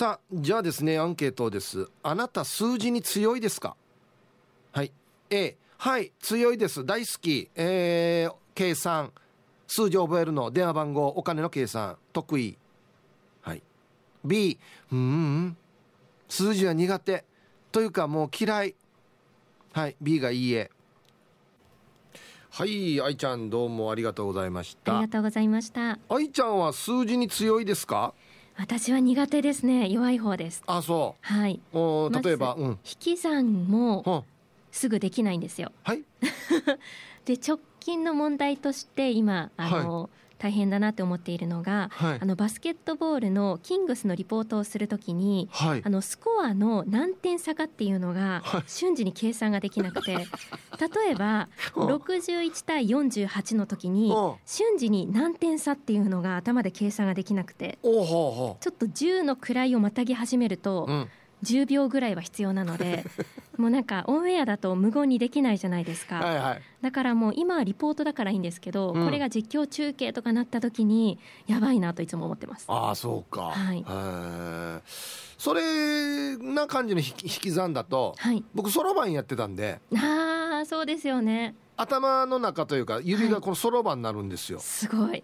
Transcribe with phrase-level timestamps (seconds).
[0.00, 1.86] さあじゃあですねアンケートです。
[2.02, 3.76] あなた数字に強いですか？
[4.72, 4.92] はい。
[5.28, 6.86] A はい強いです。
[6.86, 7.50] 大好き。
[7.54, 9.12] えー、計算。
[9.66, 10.50] 数字を覚えるの。
[10.50, 11.06] 電話番号。
[11.08, 11.98] お金の計算。
[12.14, 12.56] 得意。
[13.42, 13.62] はい。
[14.24, 14.58] B
[14.90, 15.54] うん。
[16.30, 17.26] 数字は苦手。
[17.70, 18.74] というかもう嫌い。
[19.74, 19.96] はい。
[20.00, 20.70] B がいいえ。
[22.48, 24.96] はい愛ちゃんどうもありがとうございました。
[24.96, 25.98] ありがとうございました。
[26.08, 28.14] 愛ちゃんは数字に強いですか？
[28.56, 29.88] 私は苦手ですね。
[29.88, 30.62] 弱い方です。
[30.66, 31.26] あそう。
[31.26, 31.60] はい。
[31.72, 34.24] お例えば、うん、引き算もは
[34.70, 35.72] すぐできないんですよ。
[35.82, 36.02] はい。
[37.24, 42.18] で直近の問題として今あの、大変だなって思っているのが、はい。
[42.20, 45.82] あのバスケットボールのキングスのリポートをするときに、はい。
[45.84, 48.62] あのスコアの何点差かっていうのがはい。
[48.66, 50.16] 瞬時に計算ができなくて、
[50.80, 57.78] 例えばうん61対48の時にうん瞬時に何点差っていうのが頭で計算ができなくて。
[57.82, 61.08] ちょっと10の位をまたぎ始めるとう、うん、
[61.44, 63.04] 10秒ぐらいは必要なので
[63.56, 66.16] もうなんかオンエアだと無言にできないじゃないですか。
[66.16, 72.64] はいはいだからもう今はリポートだからいいんですけど、うんこれが実況中継とかなった時にやばいなといつも思ってます。
[72.68, 73.84] ああそうかはい
[75.38, 78.42] それな感じの引き引き算だとはい。
[78.54, 81.54] 僕そろばんやってたんでああ、そうですよね。
[81.76, 85.22] 頭の中というか指はいがこのそろばんになるんですよ、すごい。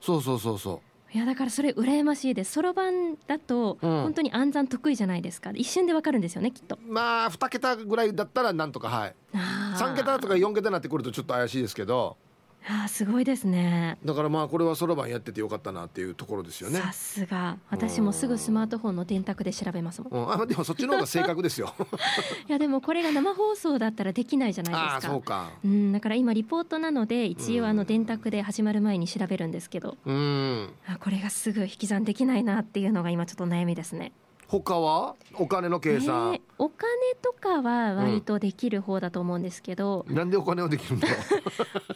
[0.00, 2.52] そうそうそうそいやだからそれ羨ましいです。
[2.52, 5.50] そろばんだとうん本当に暗算得意じゃないですか。
[5.54, 6.76] 一瞬でわかるんですよね、きっと。
[6.76, 12.16] うまあ2桁ぐらいだったらなんとかはいあー3桁とか4桁になってくるとちょっと怪しいですけど
[12.66, 13.98] あーすごいですね。
[14.04, 16.78] だからまあこれはそろばんやっててよかったなっていうところですよね。
[16.78, 17.56] さすが。
[17.70, 20.12] 私もすぐスマートフォンの電卓で調べますもん。
[20.12, 21.74] うん、あでもそっちの方が正確ですよ。
[22.48, 24.94] いやでもこれが生放送だったらできないじゃないですか。
[24.94, 25.50] ああそうか。
[25.64, 30.72] うん、だから今リポートなので一応あの電卓で始まる前に調べるんですけど、うん。
[30.86, 34.12] あこれがすぐ引き算できないなっていうのが今ちょっと悩みですね。
[34.48, 35.14] 他は？
[35.34, 36.90] お金の計算、えーお金
[37.22, 41.14] とかは割とできる方だと思うんですけど、なんでお金をできるんだろ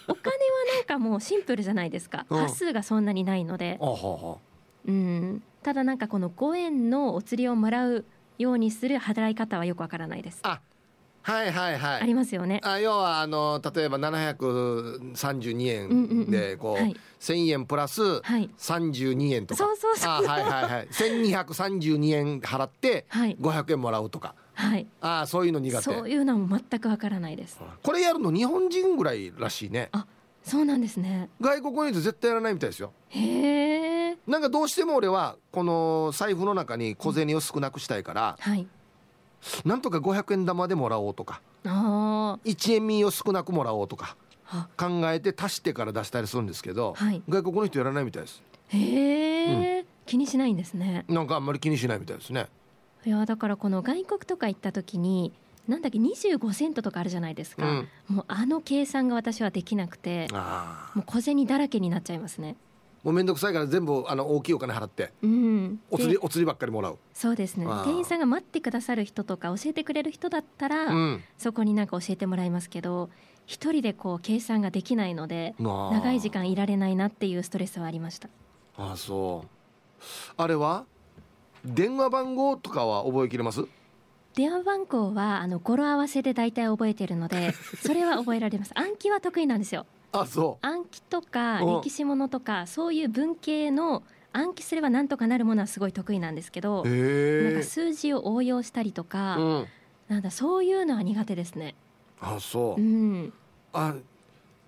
[0.09, 0.24] お金は
[0.87, 2.27] なんかもうシンプルじゃないですか。
[2.29, 2.39] うん。
[2.41, 3.81] 端数がそんなにないので。
[4.87, 8.05] う、ん、ただなんかこの5円のお釣りをもらう
[8.39, 10.41] ようにする払い方はよくわからないです。
[10.43, 10.61] あ
[11.23, 12.03] はいはいはい。
[12.03, 12.61] ありますよね。
[12.63, 16.21] あ要はあの例えば732うんうんうん。
[16.25, 16.95] 円でこう、はい。
[17.19, 18.51] 1000円プラスはい。
[18.59, 20.11] 32円とか、そうそうそう。
[20.11, 20.89] あはいはいはい。
[20.93, 23.39] 1232円払ってはい。
[23.41, 24.35] 500円もらうとか。
[24.53, 24.87] はい。
[25.01, 25.83] あそういうの苦手。
[25.83, 27.59] そういうのも全くわからないです。
[27.83, 29.89] これやるの日本人ぐらいらしいね。
[29.93, 30.07] あ、
[30.45, 31.29] そうなんですね。
[31.41, 34.19] 外国の人絶対やらないみたいですよへえ。
[34.27, 38.67] なんかどうしても俺はこの財布の中に小銭を少なくしたいから、はい。
[39.65, 44.17] なんとか500円玉でもらおうとかあ1円身を少なくもらおうとか
[44.49, 44.69] あ。
[44.77, 51.05] 考えて足してから出したりするんですけど、はい外国の人やらないみたいですへえ、気にしないんですね。
[51.09, 52.49] なんかあんまり気にしないみたいですね
[53.05, 55.33] いやだからこの外国とか行った時に
[55.67, 57.89] なんだっけ25セントとかあるじゃないですか、うん。
[58.09, 60.29] もうあの計算が私はできなくて
[60.95, 62.57] もう小銭だらけになっちゃいますね。
[63.03, 65.77] もうめんどくさいから全部あの大きいお金払ってうん。
[65.77, 66.99] でお釣りお釣りばっかりもらう。
[67.13, 67.67] そうですね。
[67.67, 71.25] 店員さんが待ってくださる人とか教えてくれる人だったら、うん。
[71.39, 73.11] そこになんか教えてもらいますけど
[73.47, 78.29] 一人でこう計算ができないので長い時間いられないなっていうストレスはありました。
[78.77, 79.49] ああそう。
[80.37, 80.85] あれは
[81.65, 83.65] 電話番号とかは覚えきれます？
[84.35, 88.73] 電話番号はあの語呂合わせで大体覚えてるので それは覚えられます。
[88.75, 89.87] 暗記は得意なんですよ。
[90.13, 94.03] あそ暗記とかうん歴史ものとかそういう文系の
[94.33, 99.67] 暗記すればなんとかなるものはすごい得意なんですけどうなんか数字を応用したりとか、うん。
[100.09, 101.75] なんだそういうのは苦手ですね。
[102.21, 102.81] あそう。
[102.81, 103.33] う、ん、
[103.73, 103.95] あ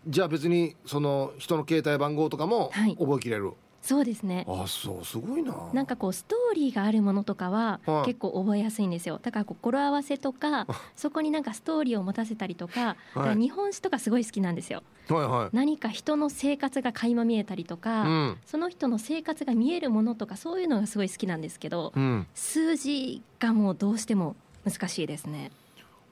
[0.06, 2.97] じゃあ別にその人の携帯番号とかもはい。
[2.97, 3.53] 覚えきれる、
[3.86, 4.44] そうですね。
[4.48, 5.54] あそうすごいな。
[5.72, 8.06] なんかこうストーリーがあるものとかははい。
[8.06, 9.20] 結構覚えやすいんですよ。
[9.22, 10.66] だからこう語呂合わせとか
[10.97, 14.82] そこになんかストーリーを持たせたりとか、だから日本史とかすごい好きなんですよ。
[15.08, 15.48] はいはい。
[15.52, 18.36] 何か人の生活が垣間見えたりとか、うん。
[18.44, 22.26] その人の生活が見えるものとかそういうのがすごい好きなんですけど、うん。
[22.34, 24.34] 数字がもうどうしても
[24.64, 25.52] 難しいですね。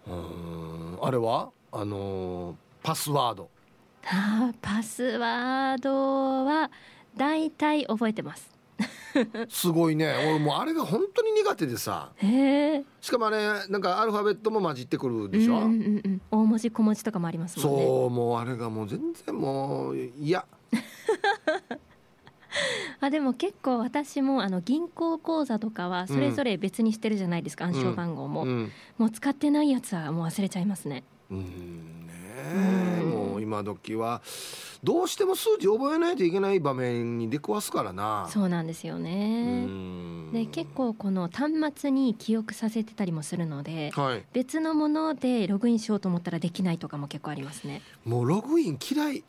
[0.06, 0.98] うーん。
[1.02, 1.50] あれは？
[1.72, 2.54] あのー
[2.84, 3.48] パスワード。
[4.06, 6.70] あーパスワードは
[7.16, 8.50] 大体覚えてます。
[9.48, 12.10] すごいね俺もうあれが本当に苦手でさ。
[13.00, 16.20] しかもあれなんかアルファベットも混じってくるでしょ、うんうんうんうん。
[16.30, 17.84] 大文字小文字とかもありますもんね。
[17.84, 20.44] そうもうあれがもう全然もう嫌
[23.00, 31.02] あでも結構私もあの銀行口座とかはそれぞれ別にしてるじゃないですか、暗証番号も、うんもう使ってないやつはもう忘れちゃいますね。
[31.30, 32.03] うん
[33.04, 34.22] もう今時は
[34.82, 38.28] どうしても数字覚えないといけない場面に出くわすからな。
[38.30, 39.66] そうなんですよね。
[40.32, 47.82] で結構この端末に記憶させてたりもするので、はい、別のものでログインしようと思ったらできないとかも結構ありますね。
[48.04, 49.24] もうログイン嫌い。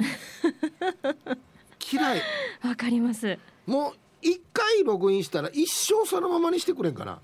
[1.91, 2.21] 嫌い。
[2.63, 3.37] わかります。
[3.65, 7.19] もう一回ログインしたら一生そのままにしてくれんかな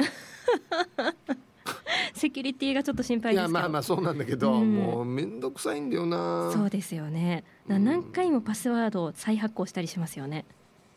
[2.14, 6.52] セキュリティがちょっと心配ですいやまあまあそうなんだけど、うん、もう面倒くさいんだよな。
[6.54, 7.44] そうですよね。
[7.68, 10.46] 何回もパスワードを再発行したりしますよね。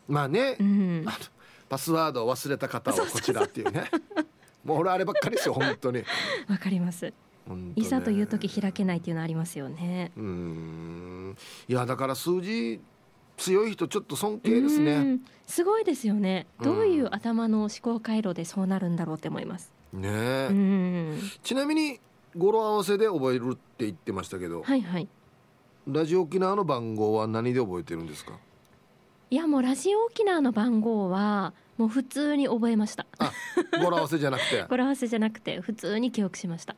[0.07, 1.05] まあね、うん、
[1.69, 3.89] パスワードを忘れた方はこちらっていうね。
[4.63, 6.03] もう俺あればっかりですよ本当に。
[6.49, 7.13] わかります。
[7.75, 10.11] いざという時開けないっていうのありますよね。
[10.17, 11.37] うん。
[11.67, 12.81] いやだから数字
[13.37, 15.19] 強い人ちょっと尊敬ですね。
[15.45, 16.47] すごいですよね。
[16.61, 21.99] どういう頭の思考回路でそうなるんだろうって思いますねちなみに
[22.37, 25.07] 語呂合わせで覚えるって言ってましたけどはいはい。
[25.87, 28.33] ラジオ沖縄の番号は何で覚えてるんですか？
[29.29, 33.05] いやもうラジオ沖縄の番号はもう普通に覚えました。
[33.81, 34.65] 語呂合わせじゃなくて。
[34.69, 36.75] 語呂合わせじゃなくて普通に記憶しました。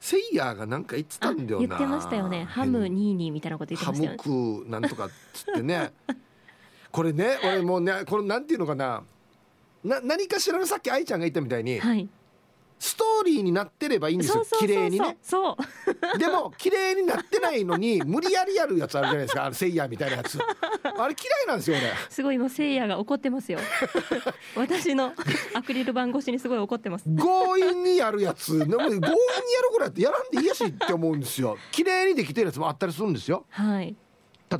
[0.00, 1.66] セイヤーがなんか言ってたんだよな。
[1.66, 2.44] 言ってましたよね。
[2.44, 4.18] ハムニーニーみたいなこと言ってましたよね。
[4.22, 5.92] ハムクなんとかっつってね。
[6.92, 9.02] これね俺もうねこれなんていうのかな。
[9.82, 12.08] な何かしらのさっき愛ちゃんが言ったみたいに、はい、
[12.82, 14.44] ストーリーになってればいいんですよ。
[14.58, 15.16] 綺麗にね。
[15.22, 15.56] そう。
[16.18, 19.44] でも綺麗になってないのに無理やりやるやつあるじゃないですか。
[19.44, 20.36] あのセイヤーみたいなやつ。
[20.82, 23.60] あれ嫌いなんですよねすごい今セイヤーが怒ってますよ。
[24.56, 25.12] 私の
[25.54, 27.04] アクリル板越しにすごい怒ってます。
[27.16, 28.48] 強引にやるやつ。
[28.48, 28.98] 強引にやる
[29.72, 31.56] ぐらいってやらんでいいやしって思うんですよ。
[31.70, 33.46] 綺麗にできてるやつもあったりするんですよ。
[33.50, 33.94] はい。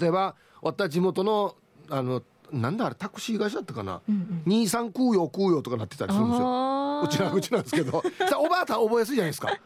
[0.00, 1.56] 例えば私地元の
[1.88, 2.22] あの
[2.52, 7.02] なんだあれタクシー会社だったかな、うんうん、兄さん食うよ食うよとかなってたりするんですよ。
[7.04, 8.02] うちのうちなんですけど。
[8.28, 9.50] さ おばあさん覚えやすいじゃないですか。
[9.52, 9.56] い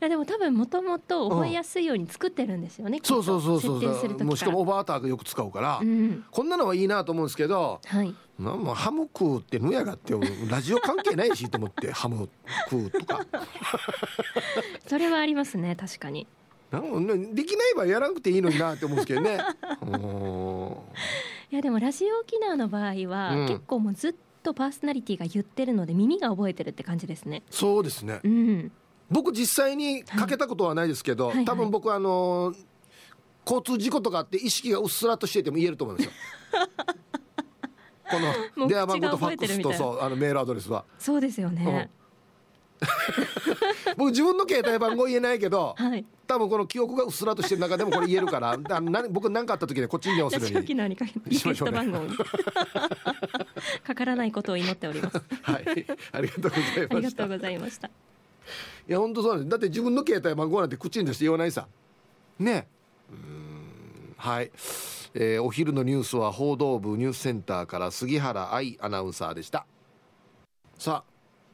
[0.00, 10.14] やでも多分もともと覚えやすいように作ってるんですよね、うん、そうそうそうそうもうしかもおばあたがよく使うから、うん、こんなのはいいなと思うんですけど、はい、なもハム食うってぬやがって
[10.48, 12.28] ラジオ関係ないしと思ってハム
[12.70, 13.26] 食うとか。
[14.88, 16.26] それはありますね確かに。
[16.72, 19.38] できない場合やらなくていいのになって思うんですけどね
[21.52, 27.42] いやでもラジオ沖縄の場合は、うん、結構もうずっとパーソナリティが言ってるので耳が覚えてるって感じですね。
[27.50, 28.72] そうですね、うん、
[29.10, 32.56] 僕実際にかけたことはないですけど、はい、多分僕あのー、
[33.44, 36.12] 交通事故とかあって意識がうっすらとしてても言えると思うんですよ。
[38.10, 40.86] この電話番号とファックスとそうあのメールアドレスは。
[40.98, 42.01] そうですよね、うん
[43.96, 50.74] 僕自分の携帯番号言えないけど、はい、多分この記憶がうっすらとしてる中でもこれ言えるからあ な僕何かあった時でこっちに電話するように。
[50.88, 52.16] にかけリク番号に。
[53.84, 55.22] かからないことを祈っております。
[55.42, 55.86] はい。
[56.12, 56.96] ありがとうございました。
[56.96, 57.88] ありがとうございました。
[57.88, 57.90] い
[58.88, 59.50] や本当そうなんです。
[59.50, 61.66] だって自分の携帯番号なんて口に出して言わないさ。
[62.38, 62.66] ね。
[63.10, 64.14] うん。
[64.16, 64.50] はい。
[65.14, 69.66] えー、お昼のニュースは報道部ニュースセンターから杉原愛アナウンサーでした。
[70.78, 71.11] さあ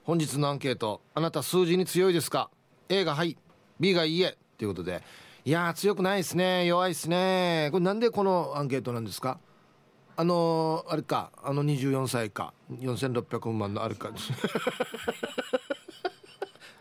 [0.08, 2.48] 本日のアンケートあなた数字に強いですか
[2.88, 3.36] ？A がはい
[3.78, 5.02] B がいいえということで。
[5.44, 6.64] いや強くないですね。
[6.64, 7.68] 弱いですね。
[7.72, 9.38] これなんでこのアンケートなんですか？
[10.16, 11.30] あのー、あれか。
[11.44, 12.54] あの24歳か。
[12.72, 14.08] 4600万のあれか。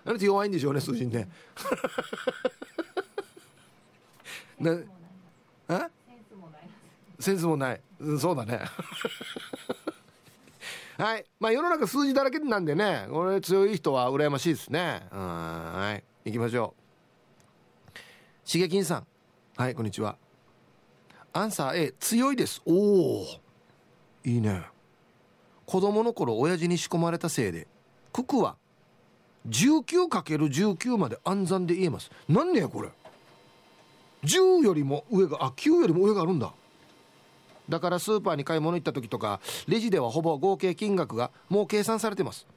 [0.06, 1.30] あれって弱いんでしょうね数字にね。
[4.58, 5.90] なえ？
[7.20, 7.82] センスもない。
[8.22, 8.62] そうだね
[10.98, 11.26] はい。
[11.40, 13.06] まあ世の中数字だらけなんでね。
[13.12, 15.04] これ強い人は羨ましいですね。
[15.12, 16.04] はい。
[16.26, 16.74] 行きましょ
[17.94, 18.00] う。
[18.44, 19.08] しげきんさん。
[19.56, 20.18] はいこんにちは。
[21.34, 22.64] アンサー A 強いです。
[22.66, 22.74] お
[23.22, 23.26] お
[24.26, 24.64] いいね。
[25.68, 27.68] 子供の頃親父に仕込まれたせいで
[28.12, 28.56] 九九は
[29.50, 32.10] 19×19 まで暗算で言えます。
[32.28, 32.90] なんねやこれ。
[34.24, 36.52] 10よりも上があ9よりも上があるんだ。
[37.70, 42.48] だからスーパーに買い物行った時とかレジではほぼ合計金額がもう計算されてます。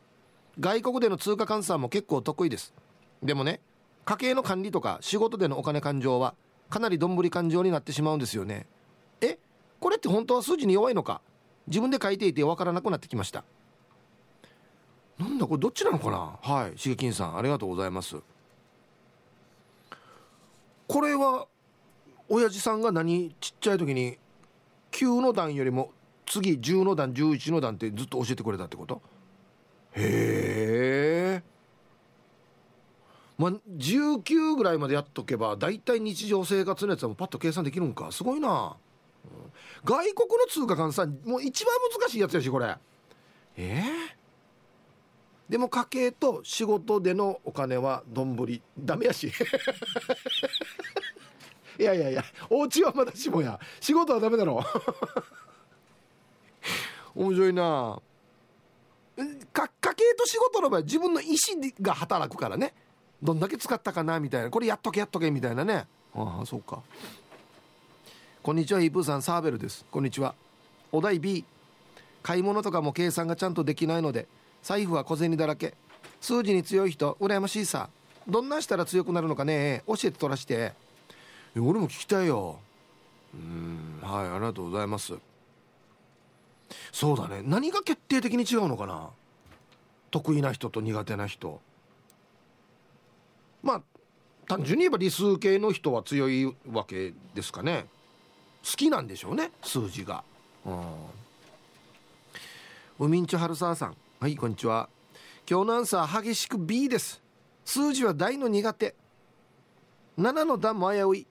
[0.59, 2.75] 外国での通貨換算も結構得意です。
[3.23, 3.61] でもね
[4.05, 6.35] 家計の管理とか仕事でのお金勘定は
[6.69, 8.67] かなりどんぶり勘定になってしまうんですよね。
[9.21, 9.39] え
[9.79, 11.21] これって本当は数字に弱いのか？
[11.67, 13.45] 自分で書いていて分からなくなってきました。
[15.19, 16.39] なんだこれどっちなのかな？
[16.43, 16.79] はい。
[16.79, 18.17] しげきんさんありがとうございます。
[20.89, 21.47] これは
[22.29, 23.35] 親父さんが何？
[23.41, 24.19] ちっちゃい時に
[24.93, 25.93] 9の段よりも
[26.27, 29.03] 次10の段11の段ってずっと教えてくれたってこと？
[29.95, 31.43] へえ。
[33.37, 38.13] まあ19ぐらいまでやっとけば大体日常生活のやつはもうパッと計算できるんか。
[38.13, 38.77] すごいな、
[39.85, 42.77] 外国の通貨換算もう一番難しいやつやしこれ。
[43.57, 49.33] えー、でも家計と仕事でのお金はどんぶりダメやし。
[51.81, 53.59] いやいやいやお家はまだしもや。
[53.81, 54.63] 仕事はダメだろ。
[57.17, 57.99] 面白いな。
[59.51, 61.37] か家計と仕事の場合自分の意思
[61.81, 62.75] が働くからね。
[63.23, 64.51] どんだけ使ったかなみたいな。
[64.51, 65.87] これやっとけやっとけみたいなね。
[66.15, 66.83] ああそうか。
[68.43, 69.23] こんにちはイープーさん。
[69.23, 69.87] サーベルです。
[69.91, 70.35] こんにちは。
[70.93, 71.47] お題 B
[72.23, 74.29] 買い物とかも計算がちゃんとできないので
[74.63, 75.73] 財布は小銭だらけ。
[76.21, 77.89] 数字に強い人羨ましいさ。
[78.29, 79.83] どんなしたら強くなるのかね。
[79.87, 80.75] 教えて取らして。
[81.57, 82.61] 俺も聞きたいよ。
[83.35, 85.15] うんはいありがとうございます。
[86.93, 87.43] そうだね。
[87.45, 89.11] 何が決定的に違うのかな？
[90.11, 91.61] 得意な人と苦手な人。
[93.63, 93.83] まあ
[94.47, 97.87] 単純に言えば理数系の人は強いわけですかね。
[98.65, 100.23] 好きなんでしょうね数字が。
[100.67, 100.83] うん。
[103.01, 103.97] ウミンチョハルサーさん。
[104.21, 104.89] はいこんにちは。
[105.49, 107.21] 今日のアンサー激しく B です。
[107.65, 108.95] 数字は大の苦手。
[110.19, 111.27] 7の段も危うい。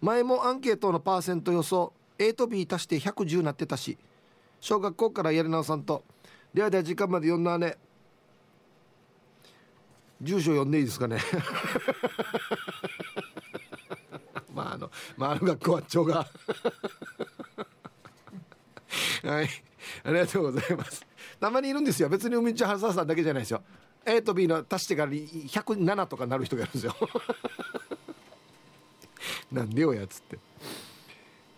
[0.00, 3.98] 前もアンケートのパーセント予想 A と B 足して110なってたし
[4.60, 6.04] 小学校からやり直さんと
[6.54, 7.76] ではでは時間まで読んだね
[10.20, 11.18] 住所読んでいいですかね？
[14.54, 16.26] まああのまああの学校は長が。
[19.24, 19.48] はい。
[20.04, 21.06] ありがとうございます。
[21.38, 22.08] たまにいるんですよ。
[22.08, 23.62] 別に海地原沢さんだけじゃないですよ。
[24.06, 26.96] A と B の足してから107とかなる人がいるんですよ。
[29.52, 30.38] なんでよやつって、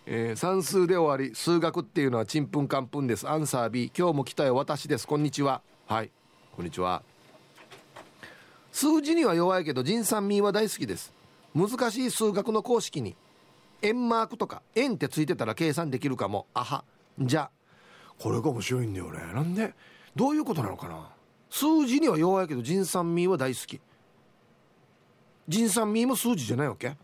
[0.06, 3.28] えー、算数で終わり数学っていうのはちんぷんかんぷんです。
[3.28, 5.06] アンサー B 今日も来たよ私です。
[5.06, 5.62] こんにちは。
[5.86, 6.10] はい。
[6.54, 7.02] こんにちは。
[8.72, 11.12] 数字には弱いけど人産民は大好きです。
[11.54, 13.16] 難しい数学の公式に
[13.82, 16.46] 円マークとか円ってついてたら計算できるかも。
[16.54, 16.84] あは
[17.18, 17.50] じゃ。
[18.18, 19.18] これが面白いんだよね。
[19.32, 19.74] なんで？
[20.16, 21.10] どういうことなのかな？
[21.50, 23.80] 数字には弱いけど人産民は大好き。
[25.48, 26.96] 人産民も数字じゃないわけ？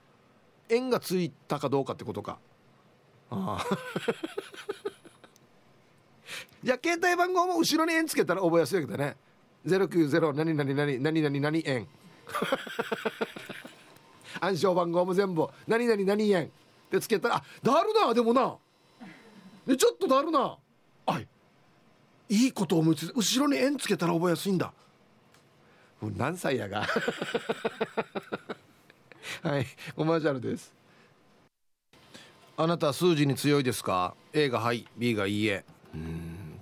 [0.68, 2.38] 円がついたかどうかってことか。
[3.30, 3.64] ああ。
[6.62, 9.16] じゃあ携帯番号も後ろに円つけたら覚えやすいわけだね。
[9.66, 11.88] 090何々何何々何円。
[14.40, 16.46] 暗証番号も全部何々何円。
[16.46, 16.48] っ
[16.90, 18.56] てつけたらあだるなでもな。
[19.66, 20.56] でちょっとだるな。
[21.06, 21.26] あい
[22.28, 24.72] いいこと思いつい後ろに円つけたら覚えやすいんだ。
[26.00, 26.86] 何歳やが。
[29.42, 29.66] はい
[29.96, 30.72] コマーシャルです。
[32.56, 35.64] あなたは数字に強いですか？A がはい B がいいえ。
[35.94, 36.60] うん。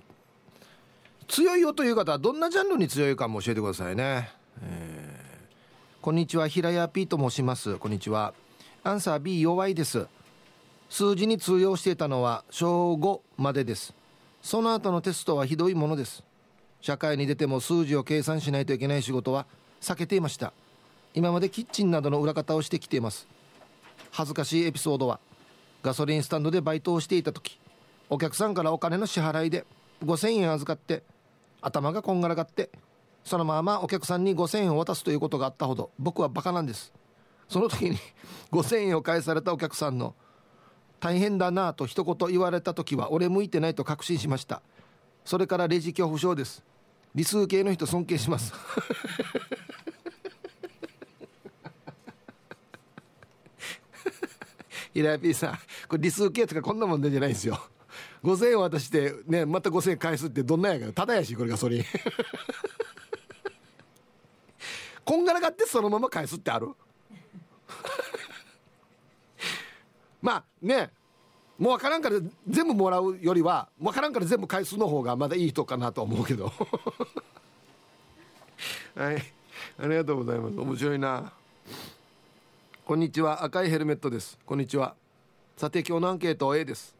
[1.27, 4.29] 強いよという方はどんなジャンルに強いかも教えてくださいね、
[4.61, 7.77] えー、こんにちは平谷 P と申します。
[7.77, 8.33] こんにちは。
[8.83, 10.07] アンサー B 弱いです。
[10.89, 13.93] 数字に通用していたのは小5までです。
[14.41, 16.23] その後のテストはひどいものです。
[16.81, 19.45] 社会に出ても数字を計算しないといけない仕事は
[19.81, 20.53] 避けていました。
[21.13, 23.27] 今までキッチンなどの裏方をしてきています。
[24.11, 25.19] 恥ずかしいエピソードは
[25.81, 27.59] ガソリンスタンドでバイトをしていた時
[28.09, 29.65] お客さんからお金の支払いで
[30.05, 31.03] 5000円預かって
[31.61, 32.69] 頭がこんがらがって
[33.23, 36.93] そのままお客さんに5000円を渡すということがあったほど僕はバカなんです。
[37.49, 37.97] その時に
[38.51, 40.15] 5000円を返されたお客さんの
[40.99, 44.61] 大変だなと一言言われた時は俺向いてないと確信しました。
[45.25, 46.63] それからレジ恐怖症です。
[47.15, 48.53] 理数系の人尊敬します。
[54.93, 57.59] イラピーさんこれ理数系とかこんな問題じゃないんですよ。
[58.23, 61.85] 5000円渡してねまた5000円返すってどんなんやからただやしこれがそれ
[65.05, 66.69] こんがらがってそのまま返すってある？
[70.21, 70.89] まあね
[71.59, 76.51] もう分からんから全部もらうよりは分からんから全部回数の方がまだいい人かなと思うけど。
[78.95, 79.33] はい。
[79.79, 80.59] ありがとうございます。
[80.59, 81.31] 面白いな。
[82.85, 84.37] こんにちは赤いヘルメットです。
[84.45, 84.95] こんにちは。
[85.55, 86.93] さて今日のアンケート A です。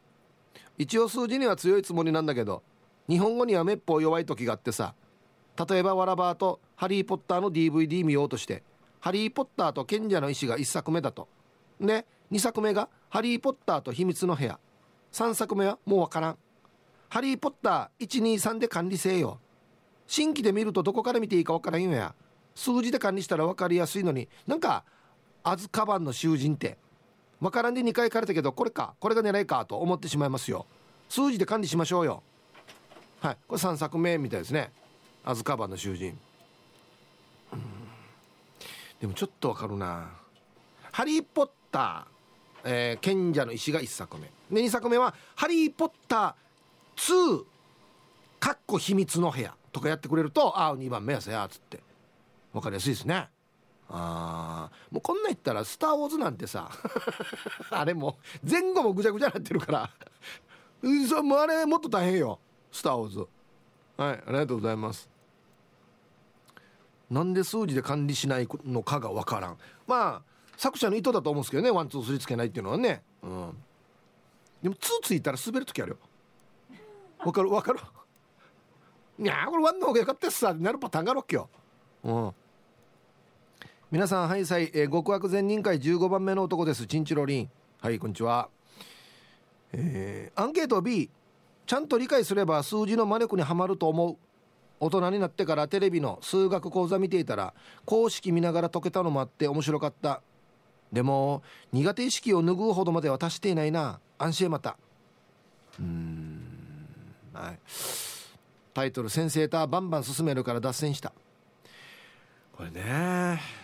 [0.78, 2.64] 一応数字には強いつもりなんだけど
[3.10, 4.96] 日本語にはめっぽう弱い時があってさ
[5.70, 8.64] 例えばわらばーとハリー・ポッターの DVD 見ようとして
[9.02, 11.28] ハリー・ポッターと賢者の石が1作目だと。
[11.82, 14.62] で2作目がハリー・ポッターと秘密の部屋。
[15.12, 16.38] 3作目はもうわからん。
[17.10, 19.38] ハリー・ポッター123で管理せえよ。
[20.08, 22.16] 新規で見るとどこから見ていいかわからんよや。
[22.56, 24.86] 数字で管理したら分かりやすいのになんか
[25.44, 26.78] アズカバンの囚人って。
[27.40, 30.66] 分からんで2回書かれたけどこれかこれが狙いかと思ってしまいますよ。
[31.10, 32.24] 数字で管理しましょうよ。
[33.20, 33.38] はい。
[33.48, 34.72] これ3作目みたいですね。
[35.26, 36.18] アズカバンの囚人。
[39.02, 40.10] でもちょっとわかるな。
[40.92, 42.14] ハリー・ポッター
[42.66, 44.32] えー、賢者の石が1作目。
[44.52, 47.44] で2作目は「ハリー・ポッター2」
[48.40, 51.82] かっこ秘密の部屋とかやってくれるとああ2番目やせやつって。
[52.54, 53.30] 分かりやすいですね。
[53.90, 56.70] あもうこんな言ったら「スター・ウォーズ」なんてさ
[57.70, 58.18] あれも
[58.50, 59.90] 前後もぐちゃぐちゃなってるから。
[61.08, 62.40] そもうあれもっと大変よ
[62.72, 63.20] 「スター・ウォーズ」
[63.98, 65.10] はいありがとうございます。
[67.10, 69.58] なんで数字で管理しないのかが分からん。
[69.88, 70.22] まあ
[70.58, 73.04] 作者の意図だと思うんですけどね one two three つけないっていうのはね。
[73.22, 73.64] うん。
[74.62, 75.98] でも two ついたら滑る時あるよ。
[77.26, 77.80] わかるわかる？
[79.20, 81.50] いやこれ one の方がよかったっすさなるパターンがあるわけよ。
[82.04, 82.34] うん。
[83.94, 86.88] 皆さんはいさい、え、極悪善人会15番目の男です。
[86.88, 87.50] チンチロリン。
[87.80, 88.50] はいこんにちは。
[89.72, 91.12] えー、アンケート B
[91.68, 94.18] ちゃんと理解すれば数字の魔力にはまると思う。
[94.80, 97.54] 大人になってからテレビの数学講座見ていたら
[97.86, 100.24] 公式見ながら解けたのもあって面白かった。
[100.92, 104.00] でも苦手意識を拭うほどまでは達していないな。
[104.18, 104.76] 安心また。
[105.80, 106.42] うん。
[107.32, 107.60] はい。
[108.74, 111.14] タイトル「先生とバンバン進めるから脱線した」
[112.58, 113.63] これね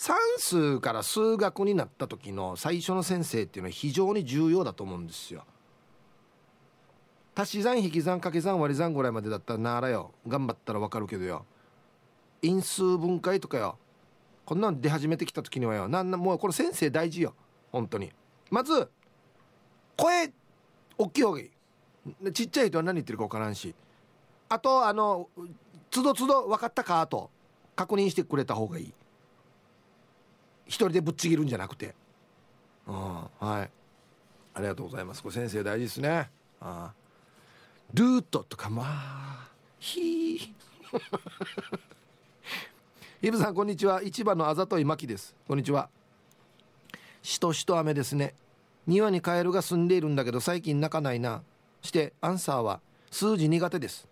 [0.00, 5.44] 算数から数学になった時の最初の先生っていうのは非常に重要だと思うんですよ。
[7.34, 10.12] 足し算引き算掛け算割り算ぐらいまでだったらならよ。
[10.26, 11.44] 頑張ったらわかるけどよ。
[12.40, 13.76] 因数分解とかよ。
[14.46, 15.86] こんなん出始めてきた時にはよ。
[15.86, 17.34] なんなもうこれ先生大事よ。
[17.70, 18.10] 本当に。
[18.50, 18.88] まず
[19.98, 20.32] 声
[20.96, 22.32] 大きい方がいい。
[22.32, 23.74] ちっちゃい人は何言ってるか分からんし。
[24.48, 25.28] あとあの
[25.90, 27.30] つどつど分かったかと
[27.76, 28.94] 確認してくれた方がいい。
[30.70, 31.96] 一人でぶっちぎるんじゃなくて。
[32.86, 33.70] うんはい。
[34.54, 35.22] ありがとうございます。
[35.22, 36.30] これ先生大事ですね。
[36.60, 36.92] あ
[37.92, 39.48] ルートとかまあ
[39.80, 40.52] ひー。
[43.26, 44.00] イブさんこんにちは。
[44.04, 45.34] 市場のあざといまきです。
[45.48, 45.90] こんにちは。
[47.20, 48.36] しとしと雨ですね。
[48.86, 51.42] 庭にカエルが住んでいるんだけど最近泣かないな。
[51.82, 54.06] してアンサーは数字苦手です。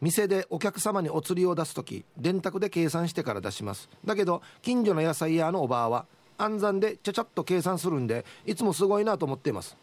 [0.00, 3.88] 店でお客様にお釣りを出す時電卓で計算してから出します。
[4.04, 6.06] だけど近所の野菜屋のおばあは
[6.38, 9.76] 暗算でちゃちゃっと計算するんでいつもすごいなと思っています。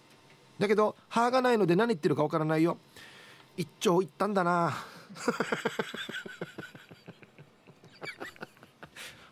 [0.57, 2.77] だけど歯がないので何言ってるかわからないよ。
[3.55, 4.74] 一丁いったんだな。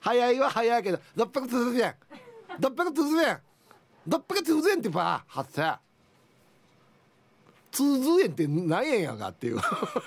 [0.01, 1.95] 早いは早いけど600通ずやん。
[2.61, 3.41] 600通ずやん。
[4.07, 5.79] 600通ずやんってば発生
[7.75, 9.57] 通ず円って何円やがっていう。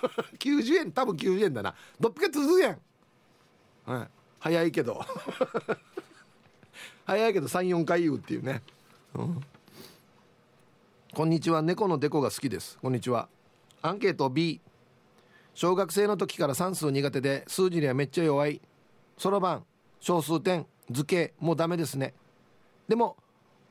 [0.40, 1.74] 90円多分90円だな。
[2.00, 2.78] 600通ず円。
[3.85, 4.09] はい。
[4.40, 5.04] 早いけど。
[7.04, 8.62] 早いけど34回言うっていうね、
[9.14, 9.40] うん、
[11.14, 11.61] こんにちは。
[11.61, 12.78] 猫のデコが好きです。
[12.81, 13.28] こんにちは。
[13.83, 14.62] アンケート B
[15.54, 18.62] 小学生の時から算数苦手で数字にはめっちゃ弱い。
[19.18, 19.66] そろばん。
[20.00, 20.66] 小数点。
[20.90, 21.35] 図形。
[21.38, 22.14] もうダメですね。
[22.88, 23.16] でも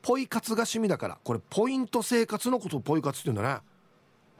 [0.02, 1.18] ポイ活が趣味だから。
[1.24, 3.60] これポイント生活のことをポイ活って言うんだね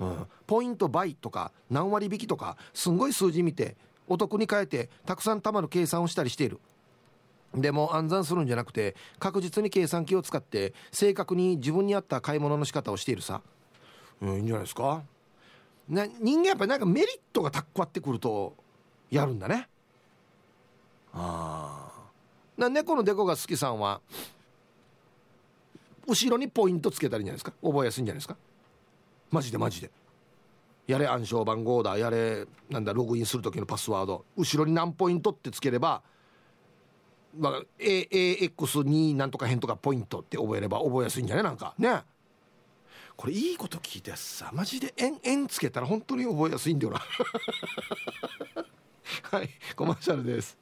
[0.01, 6.61] うん、ポイント倍とか何割引きとかすんごい数字見てお得に変えてたくさん貯まる計算をしたりしている。
[7.55, 13.41] でも暗算するんじゃなくて確実に計算機を使って正確に自分に合った買い物の仕方をしているさ、
[14.21, 15.03] うん、いいんじゃないですか。
[15.89, 18.55] な人間やっぱりなんかメリットがたっこわってくると
[19.11, 19.69] やるんだね。
[21.15, 21.91] あ
[22.61, 24.01] あ猫のデコが好きさんは
[26.07, 27.53] 後ろにポイントつけたらいいんじゃないですか。
[27.63, 28.37] 覚えやすいんじゃないですか。
[29.31, 29.91] マジでマジで。
[30.87, 31.99] やれ暗証番号だ。
[31.99, 34.25] やれなんだログインする時のパスワード。
[34.37, 36.03] 後ろに何ポイントってつければ、
[37.39, 41.45] まあ、AX2 なんとか変とかポイントって覚えれば覚えやすいんじゃない？
[41.45, 41.75] なんか。
[41.79, 42.03] ね。
[43.17, 47.01] これいいこと聞いてさマジで円円つけたら本当に覚えやすいんだよな。
[49.31, 49.51] はい。
[49.77, 50.57] コマーシャルです。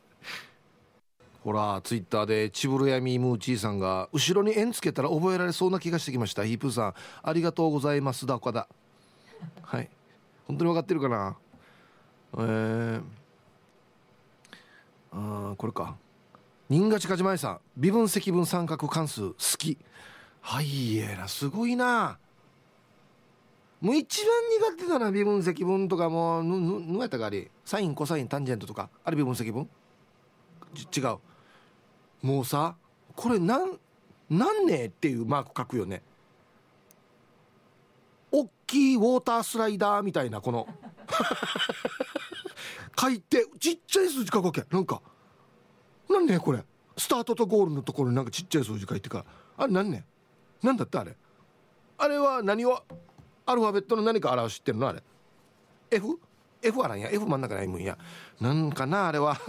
[1.47, 6.45] ほらツイッターでチブルヤミームーチーさんが後ろに円つけたら覚えられそうな気がしてきました。
[6.45, 8.67] ヒープーさんありがとうございますだ岡田。
[9.63, 9.89] はい。
[10.49, 11.37] 本当に分かってるかな？
[12.37, 13.01] えー、
[15.13, 15.95] あこれか。
[16.69, 19.79] 新勝かじまいさん微分積分三角関数好き。
[20.41, 22.19] はいえなすごいな。
[23.81, 26.41] もう一番苦手だな微分積分とかも。
[26.41, 27.53] うぬぬぬやったかあれ。
[27.65, 28.91] サインコサインタンジェントとか。
[29.05, 29.69] あれ微分積分？
[30.75, 31.19] 違う。
[32.23, 32.77] もうさ
[33.15, 33.79] これなん
[34.29, 36.03] なんねっていうマーク書くよね。
[38.33, 40.67] 大きいウォータースライダーみたいなこの。
[42.99, 44.65] 書いてちっちゃい数字書くわけ。
[44.71, 45.01] なんか
[46.09, 46.65] なんねこれ。
[46.99, 49.25] スタートとゴールのところになんかちっちゃい数字書いてから。
[49.59, 50.05] あれなんね
[50.63, 51.17] なんだってあれ？
[51.99, 52.83] あれは何を？
[53.45, 55.03] アルファベットの何か表してるのあれ
[55.91, 56.19] ？F?
[56.63, 57.11] F あらんや。
[57.11, 57.97] F 真ん中ないもんや。
[58.41, 59.37] なんかなあれは。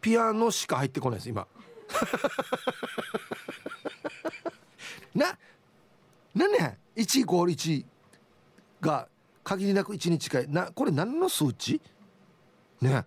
[0.00, 1.46] ピアノしか入ってこないです今。
[5.14, 5.36] な
[6.34, 7.84] 何ね1イコール1
[8.80, 9.06] が
[9.44, 11.80] 限りなく1に近いなこれ何の数値？
[12.80, 13.04] ね。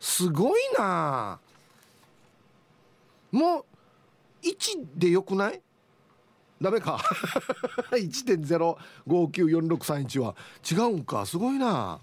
[0.00, 1.38] すごいな。
[3.32, 3.64] もう
[4.42, 5.60] 1でよくない？
[6.60, 6.98] ダメか。
[7.92, 10.34] 1.0594631は。
[10.70, 11.26] 違うんか。
[11.26, 12.00] すごいな。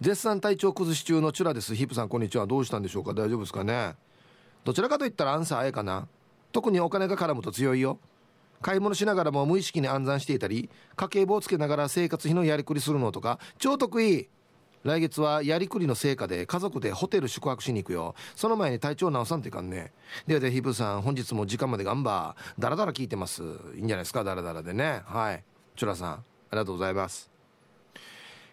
[0.00, 1.74] 絶賛体調崩し中のチュラです。
[1.74, 2.46] ヒップさんこんにちは。
[2.46, 3.12] どうしたんでしょうか？
[3.12, 3.96] 大丈夫ですかね？
[4.64, 6.06] どちらかといったらアンサーあえかな。
[6.52, 7.98] 特にお金が絡むと強いよ。
[8.62, 14.28] 買い物しながらも無意識に暗算していたり家計簿をつけながら生活費のやりくりするのとか超得意。
[14.84, 18.16] 来月はやりくりの成果で家族でホテル宿泊しに行くよ。
[18.34, 19.92] その前に体調直さんといかんね。
[20.26, 22.34] ではでヒブさん本日も時間まで頑張。
[22.58, 23.44] ダラダラ聞いてます。
[23.76, 24.24] いいんじゃないですか？
[24.24, 25.02] ダラダラでね。
[25.04, 25.44] はい。
[25.76, 27.30] チュラさんありがとうございます。